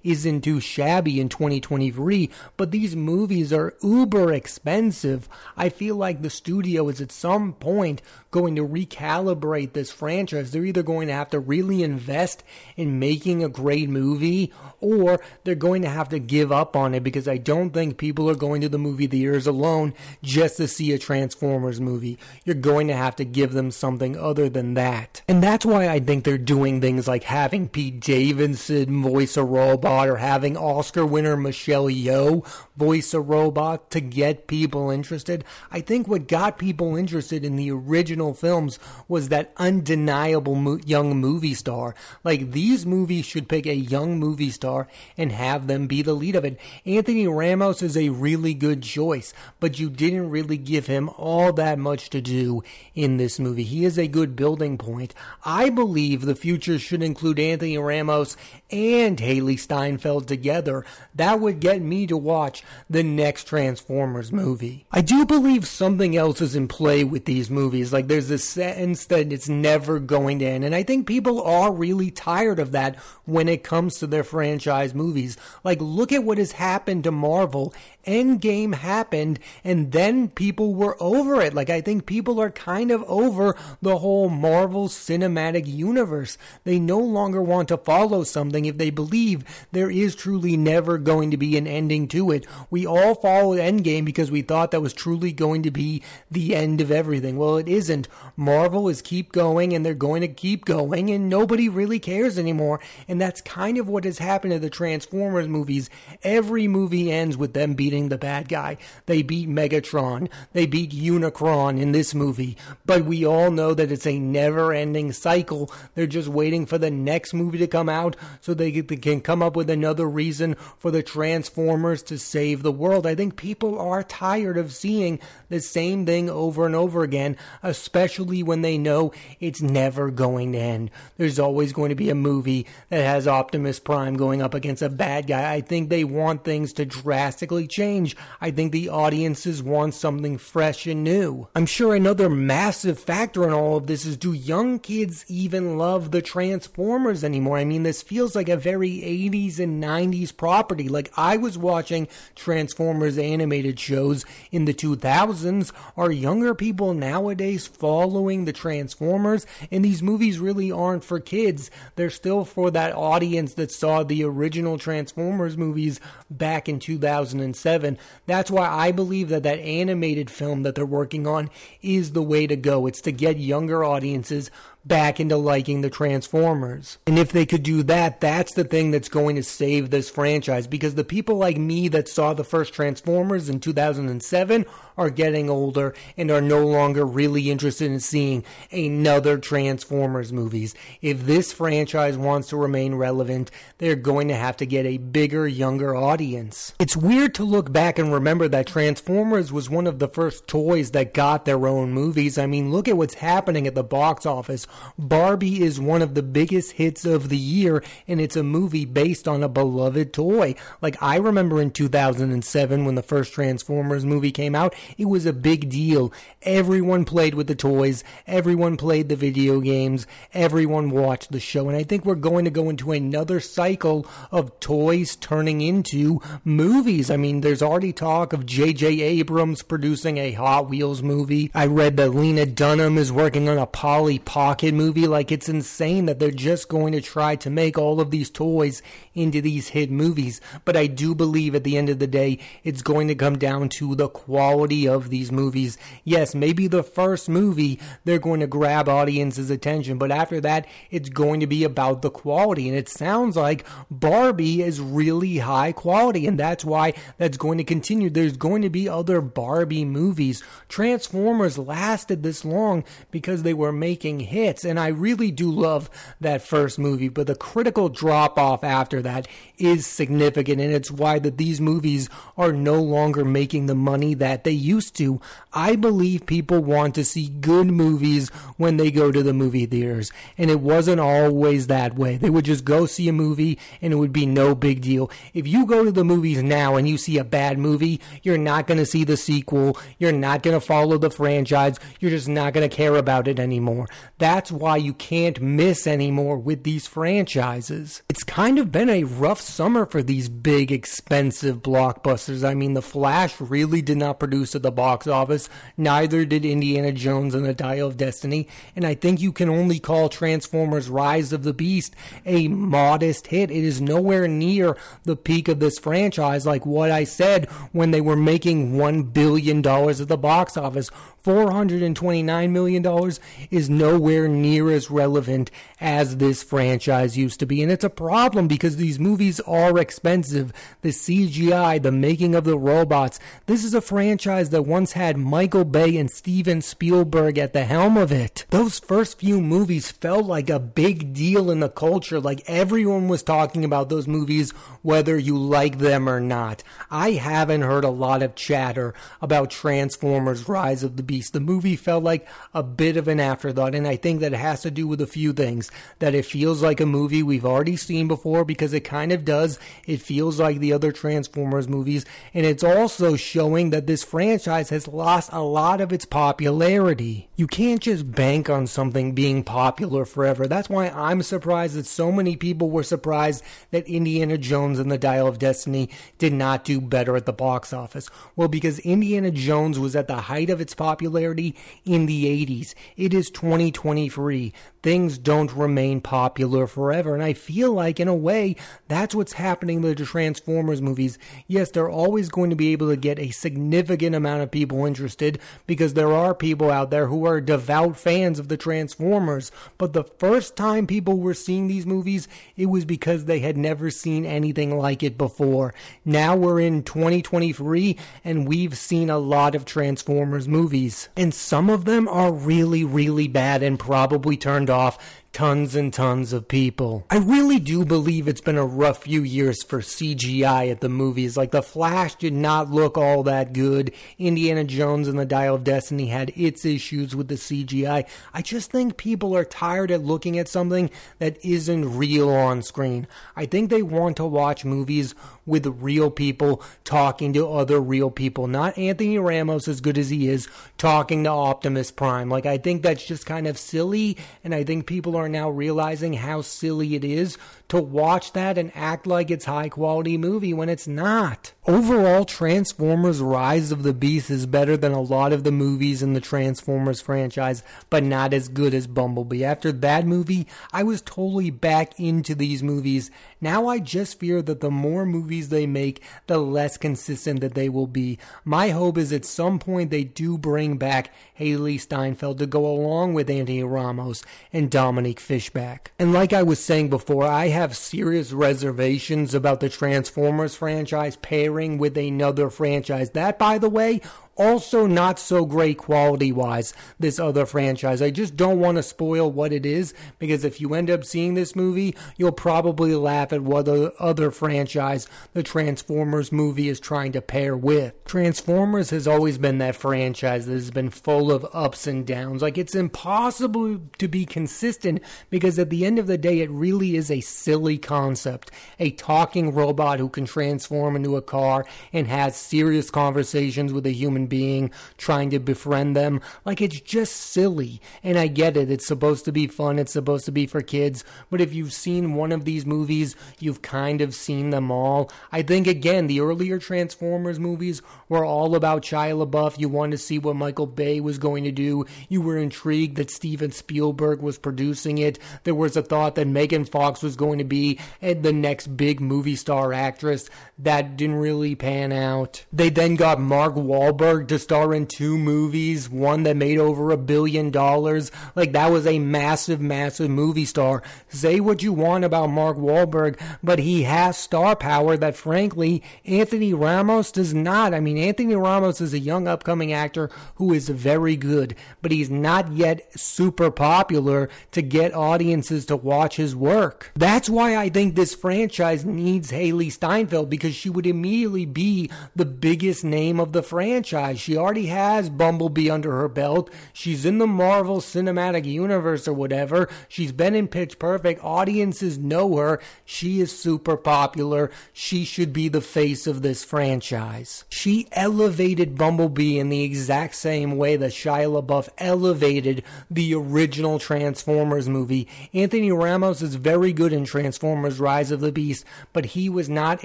isn't 0.04 0.40
too 0.42 0.60
shabby 0.60 1.18
in 1.18 1.30
2023, 1.30 2.28
but 2.58 2.72
these 2.72 2.94
movies 2.94 3.54
are 3.54 3.74
uber 3.82 4.34
expensive. 4.34 5.30
I 5.56 5.70
feel 5.70 5.96
like 5.96 6.20
the 6.20 6.28
studio 6.28 6.90
is 6.90 7.00
at 7.00 7.10
some 7.10 7.54
point 7.54 8.02
going 8.30 8.54
to 8.56 8.68
recalibrate 8.68 9.72
this 9.72 9.90
franchise 9.90 10.50
they're 10.58 10.66
either 10.66 10.82
going 10.82 11.06
to 11.06 11.14
have 11.14 11.30
to 11.30 11.38
really 11.38 11.84
invest 11.84 12.42
in 12.76 12.98
making 12.98 13.44
a 13.44 13.48
great 13.48 13.88
movie 13.88 14.52
or 14.80 15.20
they're 15.44 15.54
going 15.54 15.82
to 15.82 15.88
have 15.88 16.08
to 16.08 16.18
give 16.18 16.50
up 16.50 16.74
on 16.74 16.94
it 16.94 17.04
because 17.04 17.28
I 17.28 17.36
don't 17.36 17.70
think 17.70 17.96
people 17.96 18.28
are 18.28 18.34
going 18.34 18.60
to 18.62 18.68
the 18.68 18.76
movie 18.76 19.06
theaters 19.06 19.46
alone 19.46 19.94
just 20.20 20.56
to 20.56 20.66
see 20.66 20.92
a 20.92 20.98
Transformers 20.98 21.80
movie. 21.80 22.18
You're 22.44 22.56
going 22.56 22.88
to 22.88 22.96
have 22.96 23.14
to 23.16 23.24
give 23.24 23.52
them 23.52 23.70
something 23.70 24.18
other 24.18 24.48
than 24.48 24.74
that. 24.74 25.22
And 25.28 25.40
that's 25.40 25.64
why 25.64 25.88
I 25.88 26.00
think 26.00 26.24
they're 26.24 26.38
doing 26.38 26.80
things 26.80 27.06
like 27.06 27.22
having 27.22 27.68
Pete 27.68 28.00
Davidson 28.00 29.00
voice 29.00 29.36
a 29.36 29.44
robot 29.44 30.08
or 30.08 30.16
having 30.16 30.56
Oscar 30.56 31.06
winner 31.06 31.36
Michelle 31.36 31.86
Yeoh 31.86 32.44
voice 32.76 33.14
a 33.14 33.20
robot 33.20 33.92
to 33.92 34.00
get 34.00 34.48
people 34.48 34.90
interested. 34.90 35.44
I 35.70 35.82
think 35.82 36.08
what 36.08 36.26
got 36.26 36.58
people 36.58 36.96
interested 36.96 37.44
in 37.44 37.54
the 37.54 37.70
original 37.70 38.34
films 38.34 38.80
was 39.06 39.28
that 39.28 39.52
undeniable 39.56 40.47
mo- 40.54 40.80
young 40.84 41.16
movie 41.18 41.54
star. 41.54 41.94
Like 42.24 42.52
these 42.52 42.86
movies 42.86 43.24
should 43.24 43.48
pick 43.48 43.66
a 43.66 43.74
young 43.74 44.18
movie 44.18 44.50
star 44.50 44.88
and 45.16 45.32
have 45.32 45.66
them 45.66 45.86
be 45.86 46.02
the 46.02 46.14
lead 46.14 46.36
of 46.36 46.44
it. 46.44 46.58
Anthony 46.84 47.26
Ramos 47.26 47.82
is 47.82 47.96
a 47.96 48.08
really 48.10 48.54
good 48.54 48.82
choice, 48.82 49.32
but 49.60 49.78
you 49.78 49.90
didn't 49.90 50.30
really 50.30 50.56
give 50.56 50.86
him 50.86 51.08
all 51.16 51.52
that 51.54 51.78
much 51.78 52.10
to 52.10 52.20
do 52.20 52.62
in 52.94 53.16
this 53.16 53.38
movie. 53.38 53.64
He 53.64 53.84
is 53.84 53.98
a 53.98 54.08
good 54.08 54.36
building 54.36 54.78
point. 54.78 55.14
I 55.44 55.70
believe 55.70 56.22
the 56.22 56.36
future 56.36 56.78
should 56.78 57.02
include 57.02 57.38
Anthony 57.38 57.78
Ramos 57.78 58.36
and 58.70 59.18
Hailee 59.18 59.58
Steinfeld 59.58 60.28
together. 60.28 60.84
That 61.14 61.40
would 61.40 61.60
get 61.60 61.82
me 61.82 62.06
to 62.06 62.16
watch 62.16 62.62
the 62.88 63.02
next 63.02 63.44
Transformers 63.44 64.32
movie. 64.32 64.86
I 64.92 65.00
do 65.00 65.24
believe 65.24 65.66
something 65.66 66.16
else 66.16 66.40
is 66.40 66.54
in 66.54 66.68
play 66.68 67.04
with 67.04 67.24
these 67.24 67.50
movies. 67.50 67.92
Like 67.92 68.08
there's 68.08 68.30
a 68.30 68.38
sense 68.38 69.06
that 69.06 69.32
it's 69.32 69.48
never 69.48 69.98
going 69.98 70.37
to. 70.38 70.46
And 70.46 70.74
I 70.74 70.82
think 70.82 71.06
people 71.06 71.42
are 71.42 71.72
really 71.72 72.10
tired 72.10 72.58
of 72.58 72.72
that 72.72 72.96
when 73.28 73.48
it 73.48 73.62
comes 73.62 73.98
to 73.98 74.06
their 74.06 74.24
franchise 74.24 74.94
movies. 74.94 75.36
Like, 75.62 75.80
look 75.80 76.12
at 76.12 76.24
what 76.24 76.38
has 76.38 76.52
happened 76.52 77.04
to 77.04 77.10
Marvel. 77.10 77.74
Endgame 78.06 78.74
happened, 78.74 79.38
and 79.62 79.92
then 79.92 80.28
people 80.28 80.74
were 80.74 80.96
over 80.98 81.40
it. 81.42 81.52
Like, 81.52 81.68
I 81.68 81.80
think 81.80 82.06
people 82.06 82.40
are 82.40 82.50
kind 82.50 82.90
of 82.90 83.02
over 83.04 83.54
the 83.82 83.98
whole 83.98 84.30
Marvel 84.30 84.88
cinematic 84.88 85.66
universe. 85.66 86.38
They 86.64 86.78
no 86.78 86.98
longer 86.98 87.42
want 87.42 87.68
to 87.68 87.76
follow 87.76 88.24
something 88.24 88.64
if 88.64 88.78
they 88.78 88.90
believe 88.90 89.44
there 89.72 89.90
is 89.90 90.14
truly 90.14 90.56
never 90.56 90.96
going 90.96 91.30
to 91.30 91.36
be 91.36 91.58
an 91.58 91.66
ending 91.66 92.08
to 92.08 92.30
it. 92.30 92.46
We 92.70 92.86
all 92.86 93.14
followed 93.14 93.58
Endgame 93.58 94.06
because 94.06 94.30
we 94.30 94.40
thought 94.40 94.70
that 94.70 94.80
was 94.80 94.94
truly 94.94 95.32
going 95.32 95.62
to 95.64 95.70
be 95.70 96.02
the 96.30 96.56
end 96.56 96.80
of 96.80 96.90
everything. 96.90 97.36
Well, 97.36 97.58
it 97.58 97.68
isn't. 97.68 98.08
Marvel 98.36 98.88
is 98.88 99.02
keep 99.02 99.32
going, 99.32 99.74
and 99.74 99.84
they're 99.84 99.94
going 99.94 100.22
to 100.22 100.28
keep 100.28 100.64
going 100.64 101.10
and 101.10 101.28
nobody 101.28 101.68
really 101.68 101.98
cares 101.98 102.38
anymore. 102.38 102.80
And 103.18 103.22
that's 103.24 103.40
kind 103.40 103.78
of 103.78 103.88
what 103.88 104.04
has 104.04 104.18
happened 104.18 104.52
to 104.52 104.60
the 104.60 104.70
Transformers 104.70 105.48
movies. 105.48 105.90
Every 106.22 106.68
movie 106.68 107.10
ends 107.10 107.36
with 107.36 107.52
them 107.52 107.74
beating 107.74 108.10
the 108.10 108.16
bad 108.16 108.48
guy. 108.48 108.76
They 109.06 109.22
beat 109.22 109.48
Megatron. 109.48 110.30
They 110.52 110.66
beat 110.66 110.92
Unicron 110.92 111.80
in 111.80 111.90
this 111.90 112.14
movie. 112.14 112.56
But 112.86 113.06
we 113.06 113.26
all 113.26 113.50
know 113.50 113.74
that 113.74 113.90
it's 113.90 114.06
a 114.06 114.20
never 114.20 114.72
ending 114.72 115.10
cycle. 115.10 115.68
They're 115.96 116.06
just 116.06 116.28
waiting 116.28 116.64
for 116.64 116.78
the 116.78 116.92
next 116.92 117.34
movie 117.34 117.58
to 117.58 117.66
come 117.66 117.88
out 117.88 118.14
so 118.40 118.54
they 118.54 118.70
can 118.70 119.20
come 119.20 119.42
up 119.42 119.56
with 119.56 119.68
another 119.68 120.08
reason 120.08 120.54
for 120.76 120.92
the 120.92 121.02
Transformers 121.02 122.04
to 122.04 122.20
save 122.20 122.62
the 122.62 122.70
world. 122.70 123.04
I 123.04 123.16
think 123.16 123.34
people 123.34 123.80
are 123.80 124.04
tired 124.04 124.56
of 124.56 124.72
seeing 124.72 125.18
the 125.48 125.58
same 125.58 126.06
thing 126.06 126.30
over 126.30 126.66
and 126.66 126.76
over 126.76 127.02
again, 127.02 127.36
especially 127.64 128.44
when 128.44 128.62
they 128.62 128.78
know 128.78 129.10
it's 129.40 129.60
never 129.60 130.12
going 130.12 130.52
to 130.52 130.58
end. 130.58 130.92
There's 131.16 131.40
always 131.40 131.72
going 131.72 131.88
to 131.88 131.96
be 131.96 132.10
a 132.10 132.14
movie 132.14 132.64
that 132.90 133.07
has 133.08 133.26
Optimus 133.26 133.80
Prime 133.80 134.16
going 134.16 134.42
up 134.42 134.52
against 134.52 134.82
a 134.82 134.90
bad 134.90 135.26
guy. 135.26 135.52
I 135.52 135.62
think 135.62 135.88
they 135.88 136.04
want 136.04 136.44
things 136.44 136.74
to 136.74 136.84
drastically 136.84 137.66
change. 137.66 138.14
I 138.40 138.50
think 138.50 138.70
the 138.70 138.90
audiences 138.90 139.62
want 139.62 139.94
something 139.94 140.36
fresh 140.36 140.86
and 140.86 141.02
new. 141.02 141.48
I'm 141.54 141.64
sure 141.64 141.94
another 141.94 142.28
massive 142.28 142.98
factor 142.98 143.46
in 143.46 143.54
all 143.54 143.78
of 143.78 143.86
this 143.86 144.04
is 144.04 144.18
do 144.18 144.32
young 144.32 144.78
kids 144.78 145.24
even 145.28 145.78
love 145.78 146.10
the 146.10 146.20
Transformers 146.20 147.24
anymore? 147.24 147.56
I 147.56 147.64
mean, 147.64 147.82
this 147.82 148.02
feels 148.02 148.36
like 148.36 148.50
a 148.50 148.56
very 148.56 148.90
80s 148.90 149.58
and 149.58 149.82
90s 149.82 150.36
property. 150.36 150.88
Like 150.88 151.10
I 151.16 151.38
was 151.38 151.56
watching 151.56 152.08
Transformers 152.34 153.16
animated 153.16 153.80
shows 153.80 154.26
in 154.52 154.66
the 154.66 154.74
2000s. 154.74 155.72
Are 155.96 156.12
younger 156.12 156.54
people 156.54 156.92
nowadays 156.92 157.66
following 157.66 158.44
the 158.44 158.52
Transformers? 158.52 159.46
And 159.72 159.82
these 159.82 160.02
movies 160.02 160.38
really 160.38 160.70
aren't 160.70 161.04
for 161.04 161.20
kids. 161.20 161.70
They're 161.96 162.10
still 162.10 162.44
for 162.44 162.70
that 162.70 162.97
audience 162.98 163.54
that 163.54 163.70
saw 163.70 164.02
the 164.02 164.24
original 164.24 164.78
Transformers 164.78 165.56
movies 165.56 166.00
back 166.30 166.68
in 166.68 166.78
2007. 166.78 167.98
That's 168.26 168.50
why 168.50 168.68
I 168.68 168.92
believe 168.92 169.28
that 169.28 169.44
that 169.44 169.60
animated 169.60 170.30
film 170.30 170.64
that 170.64 170.74
they're 170.74 170.84
working 170.84 171.26
on 171.26 171.50
is 171.80 172.12
the 172.12 172.22
way 172.22 172.46
to 172.46 172.56
go. 172.56 172.86
It's 172.86 173.00
to 173.02 173.12
get 173.12 173.38
younger 173.38 173.84
audiences 173.84 174.50
back 174.88 175.20
into 175.20 175.36
liking 175.36 175.82
the 175.82 175.90
Transformers. 175.90 176.98
And 177.06 177.18
if 177.18 177.30
they 177.30 177.46
could 177.46 177.62
do 177.62 177.82
that, 177.84 178.20
that's 178.20 178.54
the 178.54 178.64
thing 178.64 178.90
that's 178.90 179.08
going 179.08 179.36
to 179.36 179.42
save 179.42 179.90
this 179.90 180.10
franchise 180.10 180.66
because 180.66 180.94
the 180.94 181.04
people 181.04 181.36
like 181.36 181.58
me 181.58 181.88
that 181.88 182.08
saw 182.08 182.34
the 182.34 182.44
first 182.44 182.72
Transformers 182.72 183.48
in 183.48 183.60
2007 183.60 184.64
are 184.96 185.10
getting 185.10 185.48
older 185.48 185.94
and 186.16 186.30
are 186.30 186.40
no 186.40 186.66
longer 186.66 187.06
really 187.06 187.50
interested 187.50 187.90
in 187.90 188.00
seeing 188.00 188.44
another 188.72 189.38
Transformers 189.38 190.32
movies. 190.32 190.74
If 191.00 191.24
this 191.24 191.52
franchise 191.52 192.18
wants 192.18 192.48
to 192.48 192.56
remain 192.56 192.96
relevant, 192.96 193.50
they're 193.78 193.94
going 193.94 194.28
to 194.28 194.34
have 194.34 194.56
to 194.56 194.66
get 194.66 194.86
a 194.86 194.98
bigger, 194.98 195.46
younger 195.46 195.94
audience. 195.94 196.74
It's 196.80 196.96
weird 196.96 197.34
to 197.36 197.44
look 197.44 197.72
back 197.72 197.98
and 197.98 198.12
remember 198.12 198.48
that 198.48 198.66
Transformers 198.66 199.52
was 199.52 199.70
one 199.70 199.86
of 199.86 200.00
the 200.00 200.08
first 200.08 200.48
toys 200.48 200.90
that 200.90 201.14
got 201.14 201.44
their 201.44 201.66
own 201.66 201.92
movies. 201.92 202.36
I 202.36 202.46
mean, 202.46 202.72
look 202.72 202.88
at 202.88 202.96
what's 202.96 203.14
happening 203.14 203.66
at 203.66 203.74
the 203.74 203.84
box 203.84 204.26
office. 204.26 204.66
Barbie 204.98 205.62
is 205.62 205.80
one 205.80 206.02
of 206.02 206.14
the 206.14 206.22
biggest 206.22 206.72
hits 206.72 207.04
of 207.04 207.28
the 207.28 207.36
year, 207.36 207.82
and 208.06 208.20
it's 208.20 208.36
a 208.36 208.42
movie 208.42 208.84
based 208.84 209.28
on 209.28 209.42
a 209.42 209.48
beloved 209.48 210.12
toy. 210.12 210.54
Like, 210.82 211.00
I 211.02 211.16
remember 211.16 211.60
in 211.60 211.70
2007 211.70 212.84
when 212.84 212.94
the 212.94 213.02
first 213.02 213.32
Transformers 213.32 214.04
movie 214.04 214.32
came 214.32 214.54
out, 214.54 214.74
it 214.96 215.06
was 215.06 215.26
a 215.26 215.32
big 215.32 215.68
deal. 215.68 216.12
Everyone 216.42 217.04
played 217.04 217.34
with 217.34 217.46
the 217.46 217.54
toys, 217.54 218.04
everyone 218.26 218.76
played 218.76 219.08
the 219.08 219.16
video 219.16 219.60
games, 219.60 220.06
everyone 220.34 220.90
watched 220.90 221.32
the 221.32 221.40
show, 221.40 221.68
and 221.68 221.76
I 221.76 221.82
think 221.82 222.04
we're 222.04 222.14
going 222.14 222.44
to 222.44 222.50
go 222.50 222.68
into 222.68 222.92
another 222.92 223.40
cycle 223.40 224.06
of 224.30 224.58
toys 224.60 225.16
turning 225.16 225.60
into 225.60 226.20
movies. 226.44 227.10
I 227.10 227.16
mean, 227.16 227.40
there's 227.40 227.62
already 227.62 227.92
talk 227.92 228.32
of 228.32 228.46
J.J. 228.46 229.00
Abrams 229.00 229.62
producing 229.62 230.18
a 230.18 230.32
Hot 230.32 230.68
Wheels 230.68 231.02
movie. 231.02 231.50
I 231.54 231.66
read 231.66 231.96
that 231.96 232.10
Lena 232.10 232.46
Dunham 232.46 232.98
is 232.98 233.12
working 233.12 233.48
on 233.48 233.58
a 233.58 233.66
Polly 233.66 234.18
Pocket 234.18 234.57
movie. 234.62 235.06
Like, 235.06 235.32
it's 235.32 235.48
insane 235.48 236.06
that 236.06 236.18
they're 236.18 236.30
just 236.30 236.68
going 236.68 236.92
to 236.92 237.00
try 237.00 237.36
to 237.36 237.50
make 237.50 237.78
all 237.78 238.00
of 238.00 238.10
these 238.10 238.30
toys 238.30 238.82
into 239.14 239.40
these 239.40 239.68
hit 239.68 239.90
movies. 239.90 240.40
But 240.64 240.76
I 240.76 240.86
do 240.86 241.14
believe 241.14 241.54
at 241.54 241.64
the 241.64 241.76
end 241.76 241.88
of 241.88 241.98
the 241.98 242.06
day, 242.06 242.38
it's 242.64 242.82
going 242.82 243.08
to 243.08 243.14
come 243.14 243.38
down 243.38 243.68
to 243.70 243.94
the 243.94 244.08
quality 244.08 244.88
of 244.88 245.10
these 245.10 245.32
movies. 245.32 245.78
Yes, 246.04 246.34
maybe 246.34 246.66
the 246.66 246.82
first 246.82 247.28
movie, 247.28 247.78
they're 248.04 248.18
going 248.18 248.40
to 248.40 248.46
grab 248.46 248.88
audience's 248.88 249.50
attention, 249.50 249.98
but 249.98 250.10
after 250.10 250.40
that, 250.40 250.66
it's 250.90 251.08
going 251.08 251.40
to 251.40 251.46
be 251.46 251.64
about 251.64 252.02
the 252.02 252.10
quality. 252.10 252.68
And 252.68 252.76
it 252.76 252.88
sounds 252.88 253.36
like 253.36 253.66
Barbie 253.90 254.62
is 254.62 254.80
really 254.80 255.38
high 255.38 255.72
quality, 255.72 256.26
and 256.26 256.38
that's 256.38 256.64
why 256.64 256.94
that's 257.16 257.36
going 257.36 257.58
to 257.58 257.64
continue. 257.64 258.10
There's 258.10 258.36
going 258.36 258.62
to 258.62 258.70
be 258.70 258.88
other 258.88 259.20
Barbie 259.20 259.84
movies. 259.84 260.42
Transformers 260.68 261.58
lasted 261.58 262.22
this 262.22 262.44
long 262.44 262.84
because 263.10 263.42
they 263.42 263.54
were 263.54 263.72
making 263.72 264.20
hits, 264.20 264.47
and 264.64 264.80
I 264.80 264.88
really 264.88 265.30
do 265.30 265.50
love 265.50 265.90
that 266.20 266.42
first 266.42 266.78
movie, 266.78 267.08
but 267.08 267.26
the 267.26 267.34
critical 267.34 267.88
drop 267.88 268.38
off 268.38 268.64
after 268.64 269.02
that 269.02 269.28
is 269.58 269.86
significant, 269.86 270.60
and 270.60 270.72
it's 270.72 270.90
why 270.90 271.18
that 271.18 271.36
these 271.36 271.60
movies 271.60 272.08
are 272.36 272.52
no 272.52 272.80
longer 272.80 273.24
making 273.24 273.66
the 273.66 273.74
money 273.74 274.14
that 274.14 274.44
they 274.44 274.52
used 274.52 274.96
to. 274.96 275.20
I 275.52 275.76
believe 275.76 276.26
people 276.26 276.60
want 276.60 276.94
to 276.94 277.04
see 277.04 277.28
good 277.28 277.66
movies 277.66 278.30
when 278.56 278.76
they 278.76 278.90
go 278.90 279.12
to 279.12 279.22
the 279.22 279.34
movie 279.34 279.66
theaters, 279.66 280.12
and 280.38 280.50
it 280.50 280.60
wasn't 280.60 281.00
always 281.00 281.66
that 281.66 281.96
way. 281.96 282.16
They 282.16 282.30
would 282.30 282.44
just 282.44 282.64
go 282.64 282.86
see 282.86 283.08
a 283.08 283.12
movie 283.12 283.58
and 283.82 283.92
it 283.92 283.96
would 283.96 284.12
be 284.12 284.26
no 284.26 284.54
big 284.54 284.80
deal. 284.80 285.10
If 285.34 285.46
you 285.46 285.66
go 285.66 285.84
to 285.84 285.92
the 285.92 286.04
movies 286.04 286.42
now 286.42 286.76
and 286.76 286.88
you 286.88 286.96
see 286.96 287.18
a 287.18 287.24
bad 287.24 287.58
movie, 287.58 288.00
you're 288.22 288.38
not 288.38 288.66
going 288.66 288.78
to 288.78 288.86
see 288.86 289.04
the 289.04 289.16
sequel, 289.16 289.78
you're 289.98 290.12
not 290.12 290.42
going 290.42 290.58
to 290.58 290.64
follow 290.64 290.98
the 290.98 291.10
franchise, 291.10 291.78
you're 292.00 292.10
just 292.10 292.28
not 292.28 292.52
going 292.52 292.68
to 292.68 292.74
care 292.74 292.94
about 292.94 293.28
it 293.28 293.38
anymore. 293.38 293.88
That's 294.18 294.37
why 294.52 294.76
you 294.76 294.94
can't 294.94 295.40
miss 295.40 295.86
anymore 295.86 296.38
with 296.38 296.62
these 296.62 296.86
franchises. 296.86 298.02
It's 298.08 298.22
kind 298.22 298.58
of 298.58 298.70
been 298.70 298.88
a 298.88 299.04
rough 299.04 299.40
summer 299.40 299.84
for 299.84 300.02
these 300.02 300.28
big, 300.28 300.70
expensive 300.70 301.62
blockbusters. 301.62 302.48
I 302.48 302.54
mean, 302.54 302.74
The 302.74 302.82
Flash 302.82 303.40
really 303.40 303.82
did 303.82 303.98
not 303.98 304.20
produce 304.20 304.54
at 304.54 304.62
the 304.62 304.70
box 304.70 305.06
office, 305.06 305.48
neither 305.76 306.24
did 306.24 306.44
Indiana 306.44 306.92
Jones 306.92 307.34
and 307.34 307.44
the 307.44 307.54
Dial 307.54 307.88
of 307.88 307.96
Destiny, 307.96 308.46
and 308.76 308.86
I 308.86 308.94
think 308.94 309.20
you 309.20 309.32
can 309.32 309.48
only 309.48 309.78
call 309.78 310.08
Transformers 310.08 310.88
Rise 310.88 311.32
of 311.32 311.42
the 311.42 311.52
Beast 311.52 311.96
a 312.24 312.48
modest 312.48 313.28
hit. 313.28 313.50
It 313.50 313.64
is 313.64 313.80
nowhere 313.80 314.28
near 314.28 314.76
the 315.04 315.16
peak 315.16 315.48
of 315.48 315.60
this 315.60 315.78
franchise, 315.78 316.46
like 316.46 316.64
what 316.64 316.90
I 316.90 317.04
said 317.04 317.46
when 317.72 317.90
they 317.90 318.00
were 318.00 318.16
making 318.16 318.74
$1 318.74 319.12
billion 319.12 319.58
at 319.58 320.08
the 320.08 320.18
box 320.18 320.56
office. 320.56 320.90
$429 321.24 322.50
million 322.50 323.12
is 323.50 323.68
nowhere 323.68 324.27
near 324.28 324.70
as 324.70 324.90
relevant 324.90 325.50
as 325.80 326.18
this 326.18 326.42
franchise 326.42 327.16
used 327.16 327.40
to 327.40 327.46
be. 327.46 327.62
And 327.62 327.72
it's 327.72 327.84
a 327.84 327.90
problem 327.90 328.48
because 328.48 328.76
these 328.76 328.98
movies 328.98 329.40
are 329.40 329.78
expensive. 329.78 330.52
The 330.82 330.90
CGI, 330.90 331.82
the 331.82 331.92
making 331.92 332.34
of 332.34 332.44
the 332.44 332.58
robots. 332.58 333.18
This 333.46 333.64
is 333.64 333.74
a 333.74 333.80
franchise 333.80 334.50
that 334.50 334.62
once 334.62 334.92
had 334.92 335.16
Michael 335.16 335.64
Bay 335.64 335.96
and 335.96 336.10
Steven 336.10 336.62
Spielberg 336.62 337.38
at 337.38 337.52
the 337.52 337.64
helm 337.64 337.96
of 337.96 338.12
it. 338.12 338.46
Those 338.50 338.78
first 338.78 339.18
few 339.18 339.40
movies 339.40 339.90
felt 339.90 340.26
like 340.26 340.50
a 340.50 340.60
big 340.60 341.12
deal 341.12 341.50
in 341.50 341.60
the 341.60 341.68
culture. 341.68 342.20
Like 342.20 342.42
everyone 342.46 343.08
was 343.08 343.22
talking 343.22 343.64
about 343.64 343.88
those 343.88 344.06
movies, 344.06 344.50
whether 344.82 345.18
you 345.18 345.38
like 345.38 345.78
them 345.78 346.08
or 346.08 346.20
not. 346.20 346.62
I 346.90 347.12
haven't 347.12 347.62
heard 347.62 347.84
a 347.84 347.90
lot 347.90 348.22
of 348.22 348.34
chatter 348.34 348.94
about 349.20 349.50
Transformers 349.50 350.48
Rise 350.48 350.82
of 350.82 350.96
the 350.96 351.02
Beast. 351.02 351.32
The 351.32 351.40
movie 351.40 351.76
felt 351.76 352.04
like 352.04 352.26
a 352.54 352.62
bit 352.62 352.96
of 352.96 353.08
an 353.08 353.20
afterthought, 353.20 353.74
and 353.74 353.86
I 353.86 353.96
think 353.96 354.17
that 354.18 354.32
it 354.32 354.38
has 354.38 354.62
to 354.62 354.70
do 354.70 354.86
with 354.86 355.00
a 355.00 355.06
few 355.06 355.32
things. 355.32 355.70
That 355.98 356.14
it 356.14 356.24
feels 356.24 356.62
like 356.62 356.80
a 356.80 356.86
movie 356.86 357.22
we've 357.22 357.44
already 357.44 357.76
seen 357.76 358.08
before 358.08 358.44
because 358.44 358.72
it 358.72 358.80
kind 358.80 359.12
of 359.12 359.24
does. 359.24 359.58
It 359.86 360.02
feels 360.02 360.38
like 360.38 360.58
the 360.58 360.72
other 360.72 360.92
Transformers 360.92 361.68
movies, 361.68 362.04
and 362.34 362.44
it's 362.44 362.64
also 362.64 363.16
showing 363.16 363.70
that 363.70 363.86
this 363.86 364.04
franchise 364.04 364.70
has 364.70 364.88
lost 364.88 365.30
a 365.32 365.42
lot 365.42 365.80
of 365.80 365.92
its 365.92 366.04
popularity. 366.04 367.28
You 367.36 367.46
can't 367.46 367.80
just 367.80 368.10
bank 368.10 368.50
on 368.50 368.66
something 368.66 369.14
being 369.14 369.44
popular 369.44 370.04
forever. 370.04 370.46
That's 370.46 370.68
why 370.68 370.88
I'm 370.88 371.22
surprised 371.22 371.74
that 371.74 371.86
so 371.86 372.10
many 372.10 372.36
people 372.36 372.70
were 372.70 372.82
surprised 372.82 373.44
that 373.70 373.86
Indiana 373.86 374.38
Jones 374.38 374.78
and 374.78 374.90
the 374.90 374.98
Dial 374.98 375.26
of 375.26 375.38
Destiny 375.38 375.90
did 376.18 376.32
not 376.32 376.64
do 376.64 376.80
better 376.80 377.16
at 377.16 377.26
the 377.26 377.32
box 377.32 377.72
office. 377.72 378.10
Well, 378.36 378.48
because 378.48 378.78
Indiana 378.80 379.30
Jones 379.30 379.78
was 379.78 379.94
at 379.94 380.08
the 380.08 380.22
height 380.22 380.50
of 380.50 380.60
its 380.60 380.74
popularity 380.74 381.54
in 381.84 382.06
the 382.06 382.24
80s. 382.46 382.74
It 382.96 383.14
is 383.14 383.30
2020 383.30 384.07
2023, 384.08 384.52
things 384.82 385.18
don't 385.18 385.52
remain 385.52 386.00
popular 386.00 386.66
forever. 386.66 387.14
And 387.14 387.22
I 387.22 387.32
feel 387.32 387.72
like, 387.72 388.00
in 388.00 388.08
a 388.08 388.14
way, 388.14 388.56
that's 388.88 389.14
what's 389.14 389.34
happening 389.34 389.82
with 389.82 389.98
the 389.98 390.04
Transformers 390.04 390.80
movies. 390.80 391.18
Yes, 391.46 391.70
they're 391.70 391.90
always 391.90 392.28
going 392.28 392.50
to 392.50 392.56
be 392.56 392.72
able 392.72 392.88
to 392.88 392.96
get 392.96 393.18
a 393.18 393.30
significant 393.30 394.14
amount 394.14 394.42
of 394.42 394.50
people 394.50 394.86
interested 394.86 395.38
because 395.66 395.94
there 395.94 396.12
are 396.12 396.34
people 396.34 396.70
out 396.70 396.90
there 396.90 397.08
who 397.08 397.26
are 397.26 397.40
devout 397.40 397.96
fans 397.96 398.38
of 398.38 398.48
the 398.48 398.56
Transformers. 398.56 399.50
But 399.76 399.92
the 399.92 400.04
first 400.04 400.56
time 400.56 400.86
people 400.86 401.18
were 401.18 401.34
seeing 401.34 401.68
these 401.68 401.86
movies, 401.86 402.28
it 402.56 402.66
was 402.66 402.84
because 402.84 403.24
they 403.24 403.40
had 403.40 403.56
never 403.56 403.90
seen 403.90 404.24
anything 404.24 404.76
like 404.76 405.02
it 405.02 405.18
before. 405.18 405.74
Now 406.04 406.36
we're 406.36 406.60
in 406.60 406.82
2023 406.82 407.96
and 408.24 408.48
we've 408.48 408.76
seen 408.76 409.10
a 409.10 409.18
lot 409.18 409.54
of 409.54 409.64
Transformers 409.64 410.48
movies. 410.48 411.08
And 411.16 411.34
some 411.34 411.68
of 411.68 411.84
them 411.84 412.08
are 412.08 412.32
really, 412.32 412.84
really 412.84 413.28
bad 413.28 413.62
and 413.62 413.78
probably 413.98 414.36
turned 414.36 414.70
off 414.70 415.22
tons 415.32 415.76
and 415.76 415.92
tons 415.92 416.32
of 416.32 416.48
people. 416.48 417.04
I 417.10 417.18
really 417.18 417.58
do 417.58 417.84
believe 417.84 418.26
it's 418.26 418.40
been 418.40 418.58
a 418.58 418.66
rough 418.66 419.04
few 419.04 419.22
years 419.22 419.62
for 419.62 419.80
CGI 419.80 420.70
at 420.70 420.80
the 420.80 420.88
movies. 420.88 421.36
Like, 421.36 421.50
The 421.50 421.62
Flash 421.62 422.14
did 422.16 422.32
not 422.32 422.70
look 422.70 422.98
all 422.98 423.22
that 423.24 423.52
good. 423.52 423.92
Indiana 424.18 424.64
Jones 424.64 425.06
and 425.06 425.18
the 425.18 425.26
Dial 425.26 425.54
of 425.56 425.64
Destiny 425.64 426.06
had 426.06 426.32
its 426.34 426.64
issues 426.64 427.14
with 427.14 427.28
the 427.28 427.36
CGI. 427.36 428.08
I 428.34 428.42
just 428.42 428.70
think 428.70 428.96
people 428.96 429.36
are 429.36 429.44
tired 429.44 429.90
of 429.90 430.04
looking 430.04 430.38
at 430.38 430.48
something 430.48 430.90
that 431.18 431.44
isn't 431.44 431.96
real 431.96 432.30
on 432.30 432.62
screen. 432.62 433.06
I 433.36 433.46
think 433.46 433.70
they 433.70 433.82
want 433.82 434.16
to 434.16 434.24
watch 434.24 434.64
movies 434.64 435.14
with 435.46 435.66
real 435.66 436.10
people 436.10 436.62
talking 436.84 437.32
to 437.32 437.50
other 437.50 437.80
real 437.80 438.10
people, 438.10 438.46
not 438.46 438.76
Anthony 438.76 439.18
Ramos, 439.18 439.68
as 439.68 439.80
good 439.80 439.98
as 439.98 440.10
he 440.10 440.28
is, 440.28 440.48
talking 440.76 441.24
to 441.24 441.30
Optimus 441.30 441.90
Prime. 441.90 442.28
Like, 442.28 442.46
I 442.46 442.58
think 442.58 442.82
that's 442.82 443.04
just 443.04 443.26
kind 443.26 443.46
of 443.46 443.58
silly, 443.58 444.16
and 444.42 444.54
I 444.54 444.64
think 444.64 444.86
people 444.86 445.16
are 445.18 445.28
now 445.28 445.50
realizing 445.50 446.14
how 446.14 446.40
silly 446.40 446.94
it 446.94 447.04
is 447.04 447.36
to 447.68 447.80
watch 447.80 448.32
that 448.32 448.56
and 448.56 448.72
act 448.74 449.06
like 449.06 449.30
it's 449.30 449.44
high 449.44 449.68
quality 449.68 450.16
movie 450.16 450.54
when 450.54 450.68
it's 450.68 450.88
not. 450.88 451.52
Overall, 451.66 452.24
Transformers 452.24 453.20
Rise 453.20 453.70
of 453.70 453.82
the 453.82 453.92
Beast 453.92 454.30
is 454.30 454.46
better 454.46 454.74
than 454.74 454.92
a 454.92 455.02
lot 455.02 455.34
of 455.34 455.44
the 455.44 455.52
movies 455.52 456.02
in 456.02 456.14
the 456.14 456.20
Transformers 456.20 457.02
franchise, 457.02 457.62
but 457.90 458.02
not 458.02 458.32
as 458.32 458.48
good 458.48 458.72
as 458.72 458.86
Bumblebee. 458.86 459.44
After 459.44 459.70
that 459.70 460.06
movie, 460.06 460.46
I 460.72 460.82
was 460.82 461.02
totally 461.02 461.50
back 461.50 462.00
into 462.00 462.34
these 462.34 462.62
movies. 462.62 463.10
Now 463.38 463.66
I 463.66 463.80
just 463.80 464.18
fear 464.18 464.40
that 464.42 464.60
the 464.60 464.70
more 464.70 465.04
movies 465.04 465.50
they 465.50 465.66
make, 465.66 466.02
the 466.26 466.38
less 466.38 466.78
consistent 466.78 467.40
that 467.40 467.54
they 467.54 467.68
will 467.68 467.86
be. 467.86 468.18
My 468.44 468.70
hope 468.70 468.96
is 468.96 469.12
at 469.12 469.26
some 469.26 469.58
point 469.58 469.90
they 469.90 470.04
do 470.04 470.38
bring 470.38 470.78
back 470.78 471.12
Hailee 471.38 471.80
Steinfeld 471.80 472.38
to 472.38 472.46
go 472.46 472.64
along 472.66 473.12
with 473.12 473.28
Anthony 473.28 473.62
Ramos 473.62 474.24
and 474.54 474.70
Dominique 475.08 475.20
Fishback. 475.20 475.92
And 475.98 476.12
like 476.12 476.34
I 476.34 476.42
was 476.42 476.62
saying 476.62 476.90
before, 476.90 477.24
I 477.24 477.48
have 477.48 477.74
serious 477.74 478.32
reservations 478.32 479.32
about 479.32 479.60
the 479.60 479.70
Transformers 479.70 480.54
franchise 480.54 481.16
pairing 481.16 481.78
with 481.78 481.96
another 481.96 482.50
franchise. 482.50 483.10
That, 483.10 483.38
by 483.38 483.56
the 483.56 483.70
way, 483.70 484.02
also 484.38 484.86
not 484.86 485.18
so 485.18 485.44
great 485.44 485.76
quality 485.76 486.32
wise, 486.32 486.72
this 486.98 487.18
other 487.18 487.44
franchise. 487.44 488.00
I 488.00 488.10
just 488.10 488.36
don't 488.36 488.60
want 488.60 488.76
to 488.76 488.82
spoil 488.82 489.30
what 489.30 489.52
it 489.52 489.66
is 489.66 489.92
because 490.18 490.44
if 490.44 490.60
you 490.60 490.74
end 490.74 490.90
up 490.90 491.04
seeing 491.04 491.34
this 491.34 491.56
movie, 491.56 491.94
you'll 492.16 492.32
probably 492.32 492.94
laugh 492.94 493.32
at 493.32 493.42
what 493.42 493.66
the 493.66 493.92
other 493.98 494.30
franchise 494.30 495.08
the 495.34 495.42
Transformers 495.42 496.30
movie 496.30 496.68
is 496.68 496.78
trying 496.80 497.12
to 497.12 497.20
pair 497.20 497.56
with. 497.56 497.92
Transformers 498.04 498.90
has 498.90 499.08
always 499.08 499.38
been 499.38 499.58
that 499.58 499.76
franchise 499.76 500.46
that 500.46 500.52
has 500.52 500.70
been 500.70 500.90
full 500.90 501.32
of 501.32 501.46
ups 501.52 501.86
and 501.86 502.06
downs. 502.06 502.40
Like 502.40 502.56
it's 502.56 502.74
impossible 502.74 503.80
to 503.98 504.08
be 504.08 504.24
consistent 504.24 505.02
because 505.30 505.58
at 505.58 505.70
the 505.70 505.84
end 505.84 505.98
of 505.98 506.06
the 506.06 506.18
day, 506.18 506.40
it 506.40 506.50
really 506.50 506.96
is 506.96 507.10
a 507.10 507.20
silly 507.20 507.78
concept. 507.78 508.50
A 508.78 508.92
talking 508.92 509.52
robot 509.52 509.98
who 509.98 510.08
can 510.08 510.24
transform 510.24 510.94
into 510.94 511.16
a 511.16 511.22
car 511.22 511.66
and 511.92 512.06
has 512.06 512.36
serious 512.36 512.90
conversations 512.90 513.72
with 513.72 513.86
a 513.86 513.90
human 513.90 514.27
being 514.28 514.70
trying 514.96 515.30
to 515.30 515.38
befriend 515.38 515.96
them. 515.96 516.20
Like 516.44 516.60
it's 516.60 516.80
just 516.80 517.16
silly. 517.16 517.80
And 518.02 518.18
I 518.18 518.26
get 518.26 518.56
it. 518.56 518.70
It's 518.70 518.86
supposed 518.86 519.24
to 519.24 519.32
be 519.32 519.46
fun. 519.46 519.78
It's 519.78 519.92
supposed 519.92 520.24
to 520.26 520.32
be 520.32 520.46
for 520.46 520.62
kids. 520.62 521.04
But 521.30 521.40
if 521.40 521.52
you've 521.54 521.72
seen 521.72 522.14
one 522.14 522.32
of 522.32 522.44
these 522.44 522.66
movies, 522.66 523.16
you've 523.38 523.62
kind 523.62 524.00
of 524.00 524.14
seen 524.14 524.50
them 524.50 524.70
all. 524.70 525.10
I 525.32 525.42
think 525.42 525.66
again, 525.66 526.06
the 526.06 526.20
earlier 526.20 526.58
Transformers 526.58 527.38
movies 527.38 527.82
were 528.08 528.24
all 528.24 528.54
about 528.54 528.82
Shia 528.82 529.26
LaBeouf. 529.26 529.58
You 529.58 529.68
wanted 529.68 529.92
to 529.92 529.98
see 529.98 530.18
what 530.18 530.36
Michael 530.36 530.66
Bay 530.66 531.00
was 531.00 531.18
going 531.18 531.44
to 531.44 531.52
do. 531.52 531.86
You 532.08 532.20
were 532.20 532.36
intrigued 532.36 532.96
that 532.96 533.10
Steven 533.10 533.52
Spielberg 533.52 534.20
was 534.20 534.38
producing 534.38 534.98
it. 534.98 535.18
There 535.44 535.54
was 535.54 535.76
a 535.76 535.82
thought 535.82 536.14
that 536.16 536.26
Megan 536.26 536.64
Fox 536.64 537.02
was 537.02 537.16
going 537.16 537.38
to 537.38 537.44
be 537.44 537.78
eh, 538.02 538.14
the 538.14 538.32
next 538.32 538.76
big 538.76 539.00
movie 539.00 539.36
star 539.36 539.72
actress. 539.72 540.28
That 540.58 540.96
didn't 540.96 541.16
really 541.16 541.54
pan 541.54 541.92
out. 541.92 542.44
They 542.52 542.70
then 542.70 542.96
got 542.96 543.20
Mark 543.20 543.54
Wahlberg 543.54 544.17
to 544.26 544.38
star 544.38 544.74
in 544.74 544.86
two 544.86 545.16
movies, 545.16 545.88
one 545.88 546.22
that 546.24 546.36
made 546.36 546.58
over 546.58 546.90
a 546.90 546.96
billion 546.96 547.50
dollars. 547.50 548.10
Like 548.34 548.52
that 548.52 548.70
was 548.70 548.86
a 548.86 548.98
massive, 548.98 549.60
massive 549.60 550.10
movie 550.10 550.44
star. 550.44 550.82
Say 551.08 551.40
what 551.40 551.62
you 551.62 551.72
want 551.72 552.04
about 552.04 552.28
Mark 552.28 552.56
Wahlberg, 552.56 553.20
but 553.42 553.58
he 553.58 553.82
has 553.84 554.16
star 554.16 554.56
power 554.56 554.96
that 554.96 555.16
frankly 555.16 555.82
Anthony 556.04 556.54
Ramos 556.54 557.12
does 557.12 557.34
not. 557.34 557.74
I 557.74 557.80
mean, 557.80 557.98
Anthony 557.98 558.34
Ramos 558.34 558.80
is 558.80 558.94
a 558.94 558.98
young 558.98 559.28
upcoming 559.28 559.72
actor 559.72 560.10
who 560.36 560.52
is 560.52 560.68
very 560.68 561.16
good, 561.16 561.54
but 561.82 561.92
he's 561.92 562.10
not 562.10 562.52
yet 562.52 562.98
super 562.98 563.50
popular 563.50 564.28
to 564.52 564.62
get 564.62 564.94
audiences 564.94 565.66
to 565.66 565.76
watch 565.76 566.16
his 566.16 566.34
work. 566.34 566.92
That's 566.94 567.28
why 567.28 567.56
I 567.56 567.68
think 567.68 567.94
this 567.94 568.14
franchise 568.14 568.84
needs 568.84 569.30
Hailee 569.30 569.72
Steinfeld 569.72 570.30
because 570.30 570.54
she 570.54 570.70
would 570.70 570.86
immediately 570.86 571.46
be 571.46 571.90
the 572.16 572.24
biggest 572.24 572.84
name 572.84 573.20
of 573.20 573.32
the 573.32 573.42
franchise 573.42 573.97
franchise. 573.98 574.20
She 574.20 574.36
already 574.36 574.66
has 574.66 575.10
Bumblebee 575.10 575.70
under 575.70 575.92
her 575.92 576.08
belt. 576.08 576.50
She's 576.72 577.04
in 577.04 577.18
the 577.18 577.26
Marvel 577.26 577.78
Cinematic 577.78 578.44
Universe 578.44 579.08
or 579.08 579.12
whatever. 579.12 579.68
She's 579.88 580.12
been 580.12 580.34
in 580.34 580.48
Pitch 580.48 580.78
Perfect. 580.78 581.22
Audiences 581.24 581.98
know 581.98 582.36
her. 582.36 582.60
She 582.84 583.20
is 583.20 583.36
super 583.36 583.76
popular. 583.76 584.50
She 584.72 585.04
should 585.04 585.32
be 585.32 585.48
the 585.48 585.60
face 585.60 586.06
of 586.06 586.22
this 586.22 586.44
franchise. 586.44 587.44
She 587.48 587.88
elevated 587.92 588.78
Bumblebee 588.78 589.38
in 589.38 589.48
the 589.48 589.62
exact 589.62 590.14
same 590.14 590.56
way 590.56 590.76
that 590.76 590.92
Shia 590.92 591.42
LaBeouf 591.42 591.68
elevated 591.78 592.62
the 592.90 593.14
original 593.14 593.78
Transformers 593.78 594.68
movie. 594.68 595.08
Anthony 595.34 595.72
Ramos 595.72 596.22
is 596.22 596.36
very 596.36 596.72
good 596.72 596.92
in 596.92 597.04
Transformers 597.04 597.80
Rise 597.80 598.10
of 598.10 598.20
the 598.20 598.32
Beast, 598.32 598.64
but 598.92 599.06
he 599.06 599.28
was 599.28 599.48
not 599.48 599.84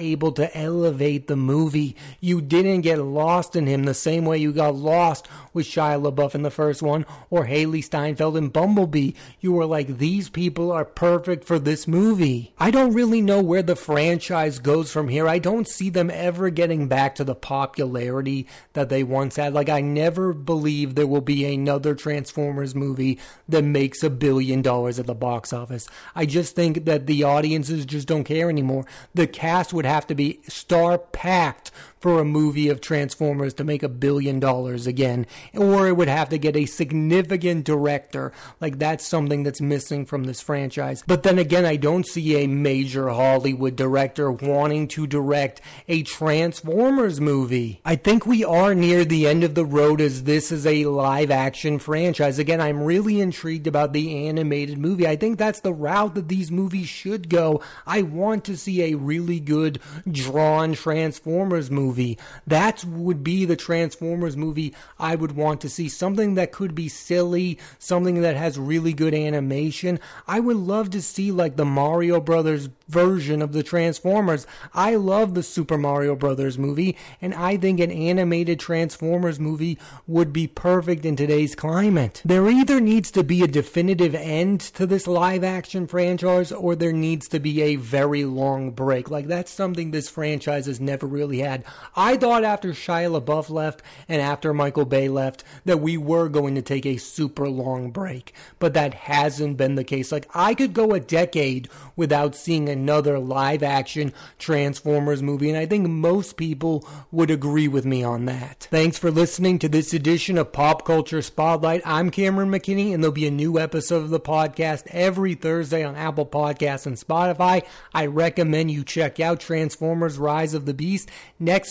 able 0.00 0.32
to 0.32 0.56
elevate 0.56 1.26
the 1.26 1.36
movie. 1.36 1.96
You 2.20 2.40
didn't 2.40 2.82
get 2.82 2.98
lost 2.98 3.56
in 3.56 3.66
him 3.66 3.84
the 3.84 3.94
same 4.04 4.24
way 4.24 4.38
you 4.38 4.52
got 4.52 4.74
lost 4.74 5.26
with 5.52 5.66
Shia 5.66 6.00
LaBeouf 6.00 6.34
in 6.34 6.42
the 6.42 6.50
first 6.50 6.82
one 6.82 7.06
or 7.30 7.46
Hailee 7.46 7.82
Steinfeld 7.82 8.36
in 8.36 8.48
Bumblebee. 8.48 9.12
You 9.40 9.52
were 9.52 9.64
like, 9.64 9.98
these 9.98 10.28
people 10.28 10.70
are 10.70 10.84
perfect 10.84 11.44
for 11.44 11.58
this 11.58 11.88
movie. 11.88 12.52
I 12.58 12.70
don't 12.70 12.92
really 12.92 13.20
know 13.20 13.40
where 13.40 13.62
the 13.62 13.76
franchise 13.76 14.58
goes 14.58 14.92
from 14.92 15.08
here. 15.08 15.26
I 15.26 15.38
don't 15.38 15.66
see 15.66 15.88
them 15.88 16.10
ever 16.10 16.50
getting 16.50 16.86
back 16.86 17.14
to 17.14 17.24
the 17.24 17.34
popularity 17.34 18.46
that 18.74 18.90
they 18.90 19.02
once 19.02 19.36
had. 19.36 19.54
Like, 19.54 19.68
I 19.68 19.80
never 19.80 20.32
believe 20.34 20.94
there 20.94 21.06
will 21.06 21.20
be 21.20 21.44
another 21.44 21.94
Transformers 21.94 22.74
movie 22.74 23.18
that 23.48 23.64
makes 23.64 24.02
a 24.02 24.10
billion 24.10 24.60
dollars 24.62 24.98
at 24.98 25.06
the 25.06 25.14
box 25.14 25.52
office. 25.52 25.88
I 26.14 26.26
just 26.26 26.54
think 26.54 26.84
that 26.84 27.06
the 27.06 27.24
audiences 27.24 27.86
just 27.86 28.06
don't 28.06 28.24
care 28.24 28.50
anymore. 28.50 28.84
The 29.14 29.26
cast 29.26 29.72
would 29.72 29.86
have 29.86 30.06
to 30.08 30.14
be 30.14 30.40
star 30.48 30.98
packed 30.98 31.70
for 32.04 32.20
a 32.20 32.24
movie 32.24 32.68
of 32.68 32.82
Transformers 32.82 33.54
to 33.54 33.64
make 33.64 33.82
a 33.82 33.88
billion 33.88 34.38
dollars 34.38 34.86
again, 34.86 35.26
or 35.56 35.88
it 35.88 35.96
would 35.96 36.06
have 36.06 36.28
to 36.28 36.36
get 36.36 36.54
a 36.54 36.66
significant 36.66 37.64
director. 37.64 38.30
Like 38.60 38.78
that's 38.78 39.06
something 39.06 39.42
that's 39.42 39.62
missing 39.62 40.04
from 40.04 40.24
this 40.24 40.42
franchise. 40.42 41.02
But 41.06 41.22
then 41.22 41.38
again, 41.38 41.64
I 41.64 41.76
don't 41.76 42.06
see 42.06 42.36
a 42.36 42.46
major 42.46 43.08
Hollywood 43.08 43.74
director 43.74 44.30
wanting 44.30 44.86
to 44.88 45.06
direct 45.06 45.62
a 45.88 46.02
Transformers 46.02 47.22
movie. 47.22 47.80
I 47.86 47.96
think 47.96 48.26
we 48.26 48.44
are 48.44 48.74
near 48.74 49.06
the 49.06 49.26
end 49.26 49.42
of 49.42 49.54
the 49.54 49.64
road 49.64 50.02
as 50.02 50.24
this 50.24 50.52
is 50.52 50.66
a 50.66 50.84
live 50.84 51.30
action 51.30 51.78
franchise. 51.78 52.38
Again, 52.38 52.60
I'm 52.60 52.82
really 52.82 53.18
intrigued 53.18 53.66
about 53.66 53.94
the 53.94 54.28
animated 54.28 54.76
movie. 54.76 55.08
I 55.08 55.16
think 55.16 55.38
that's 55.38 55.60
the 55.60 55.72
route 55.72 56.16
that 56.16 56.28
these 56.28 56.50
movies 56.50 56.90
should 56.90 57.30
go. 57.30 57.62
I 57.86 58.02
want 58.02 58.44
to 58.44 58.58
see 58.58 58.82
a 58.92 58.98
really 58.98 59.40
good 59.40 59.80
drawn 60.06 60.74
Transformers 60.74 61.70
movie 61.70 61.93
movie. 61.94 62.18
That 62.44 62.84
would 62.84 63.22
be 63.22 63.44
the 63.44 63.54
Transformers 63.54 64.36
movie 64.36 64.74
I 64.98 65.14
would 65.14 65.32
want 65.32 65.60
to 65.60 65.68
see. 65.68 65.88
Something 65.88 66.34
that 66.34 66.50
could 66.50 66.74
be 66.74 66.88
silly, 66.88 67.56
something 67.78 68.20
that 68.22 68.36
has 68.36 68.58
really 68.58 68.92
good 68.92 69.14
animation. 69.14 70.00
I 70.26 70.40
would 70.40 70.56
love 70.56 70.90
to 70.90 71.00
see 71.00 71.30
like 71.30 71.54
the 71.54 71.64
Mario 71.64 72.20
Brothers 72.20 72.68
version 72.88 73.40
of 73.40 73.52
the 73.52 73.62
Transformers. 73.62 74.44
I 74.72 74.96
love 74.96 75.34
the 75.34 75.42
Super 75.44 75.78
Mario 75.78 76.16
Brothers 76.16 76.58
movie, 76.58 76.96
and 77.22 77.32
I 77.32 77.56
think 77.56 77.78
an 77.78 77.92
animated 77.92 78.58
Transformers 78.58 79.38
movie 79.38 79.78
would 80.08 80.32
be 80.32 80.48
perfect 80.48 81.04
in 81.04 81.14
today's 81.14 81.54
climate. 81.54 82.22
There 82.24 82.48
either 82.48 82.80
needs 82.80 83.12
to 83.12 83.22
be 83.22 83.42
a 83.42 83.46
definitive 83.46 84.16
end 84.16 84.60
to 84.60 84.84
this 84.84 85.06
live 85.06 85.44
action 85.44 85.86
franchise, 85.86 86.50
or 86.50 86.74
there 86.74 86.92
needs 86.92 87.28
to 87.28 87.38
be 87.38 87.62
a 87.62 87.76
very 87.76 88.24
long 88.24 88.72
break. 88.72 89.10
Like, 89.10 89.28
that's 89.28 89.52
something 89.52 89.92
this 89.92 90.08
franchise 90.08 90.66
has 90.66 90.80
never 90.80 91.06
really 91.06 91.38
had. 91.38 91.64
I 91.96 92.16
thought 92.16 92.44
after 92.44 92.70
Shia 92.70 93.20
LaBeouf 93.20 93.50
left 93.50 93.82
and 94.08 94.20
after 94.20 94.54
Michael 94.54 94.84
Bay 94.84 95.08
left 95.08 95.44
that 95.64 95.80
we 95.80 95.96
were 95.96 96.28
going 96.28 96.54
to 96.54 96.62
take 96.62 96.86
a 96.86 96.96
super 96.96 97.48
long 97.48 97.90
break, 97.90 98.34
but 98.58 98.74
that 98.74 98.94
hasn't 98.94 99.56
been 99.56 99.74
the 99.74 99.84
case. 99.84 100.10
Like, 100.12 100.28
I 100.34 100.54
could 100.54 100.74
go 100.74 100.92
a 100.92 101.00
decade 101.00 101.68
without 101.96 102.34
seeing 102.34 102.68
another 102.68 103.18
live 103.18 103.62
action 103.62 104.12
Transformers 104.38 105.22
movie, 105.22 105.48
and 105.48 105.58
I 105.58 105.66
think 105.66 105.88
most 105.88 106.36
people 106.36 106.86
would 107.10 107.30
agree 107.30 107.68
with 107.68 107.84
me 107.84 108.02
on 108.02 108.24
that. 108.26 108.68
Thanks 108.70 108.98
for 108.98 109.10
listening 109.10 109.58
to 109.60 109.68
this 109.68 109.92
edition 109.94 110.38
of 110.38 110.52
Pop 110.52 110.84
Culture 110.84 111.22
Spotlight. 111.22 111.82
I'm 111.84 112.10
Cameron 112.10 112.50
McKinney, 112.50 112.92
and 112.92 113.02
there'll 113.02 113.12
be 113.12 113.26
a 113.26 113.30
new 113.30 113.58
episode 113.58 114.02
of 114.04 114.10
the 114.10 114.20
podcast 114.20 114.86
every 114.88 115.34
Thursday 115.34 115.84
on 115.84 115.96
Apple 115.96 116.26
Podcasts 116.26 116.86
and 116.86 116.96
Spotify. 116.96 117.64
I 117.92 118.06
recommend 118.06 118.70
you 118.70 118.84
check 118.84 119.20
out 119.20 119.40
Transformers 119.40 120.18
Rise 120.18 120.54
of 120.54 120.66
the 120.66 120.74
Beast. 120.74 121.10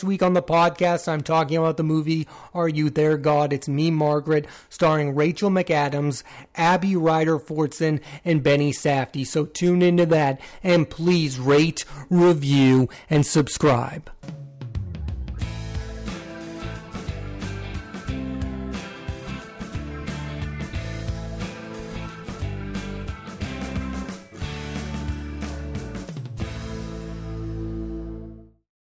Week 0.03 0.21
on 0.21 0.33
the 0.33 0.41
podcast, 0.41 1.07
I'm 1.07 1.21
talking 1.21 1.57
about 1.57 1.77
the 1.77 1.83
movie 1.83 2.27
Are 2.53 2.67
You 2.67 2.89
There, 2.89 3.17
God? 3.17 3.53
It's 3.53 3.67
Me, 3.67 3.89
Margaret, 3.91 4.45
starring 4.69 5.15
Rachel 5.15 5.49
McAdams, 5.49 6.23
Abby 6.55 6.95
Ryder 6.95 7.39
Fortson, 7.39 8.01
and 8.25 8.43
Benny 8.43 8.71
Safdie. 8.71 9.25
So 9.25 9.45
tune 9.45 9.81
into 9.81 10.05
that 10.07 10.39
and 10.63 10.89
please 10.89 11.39
rate, 11.39 11.85
review, 12.09 12.89
and 13.09 13.25
subscribe. 13.25 14.09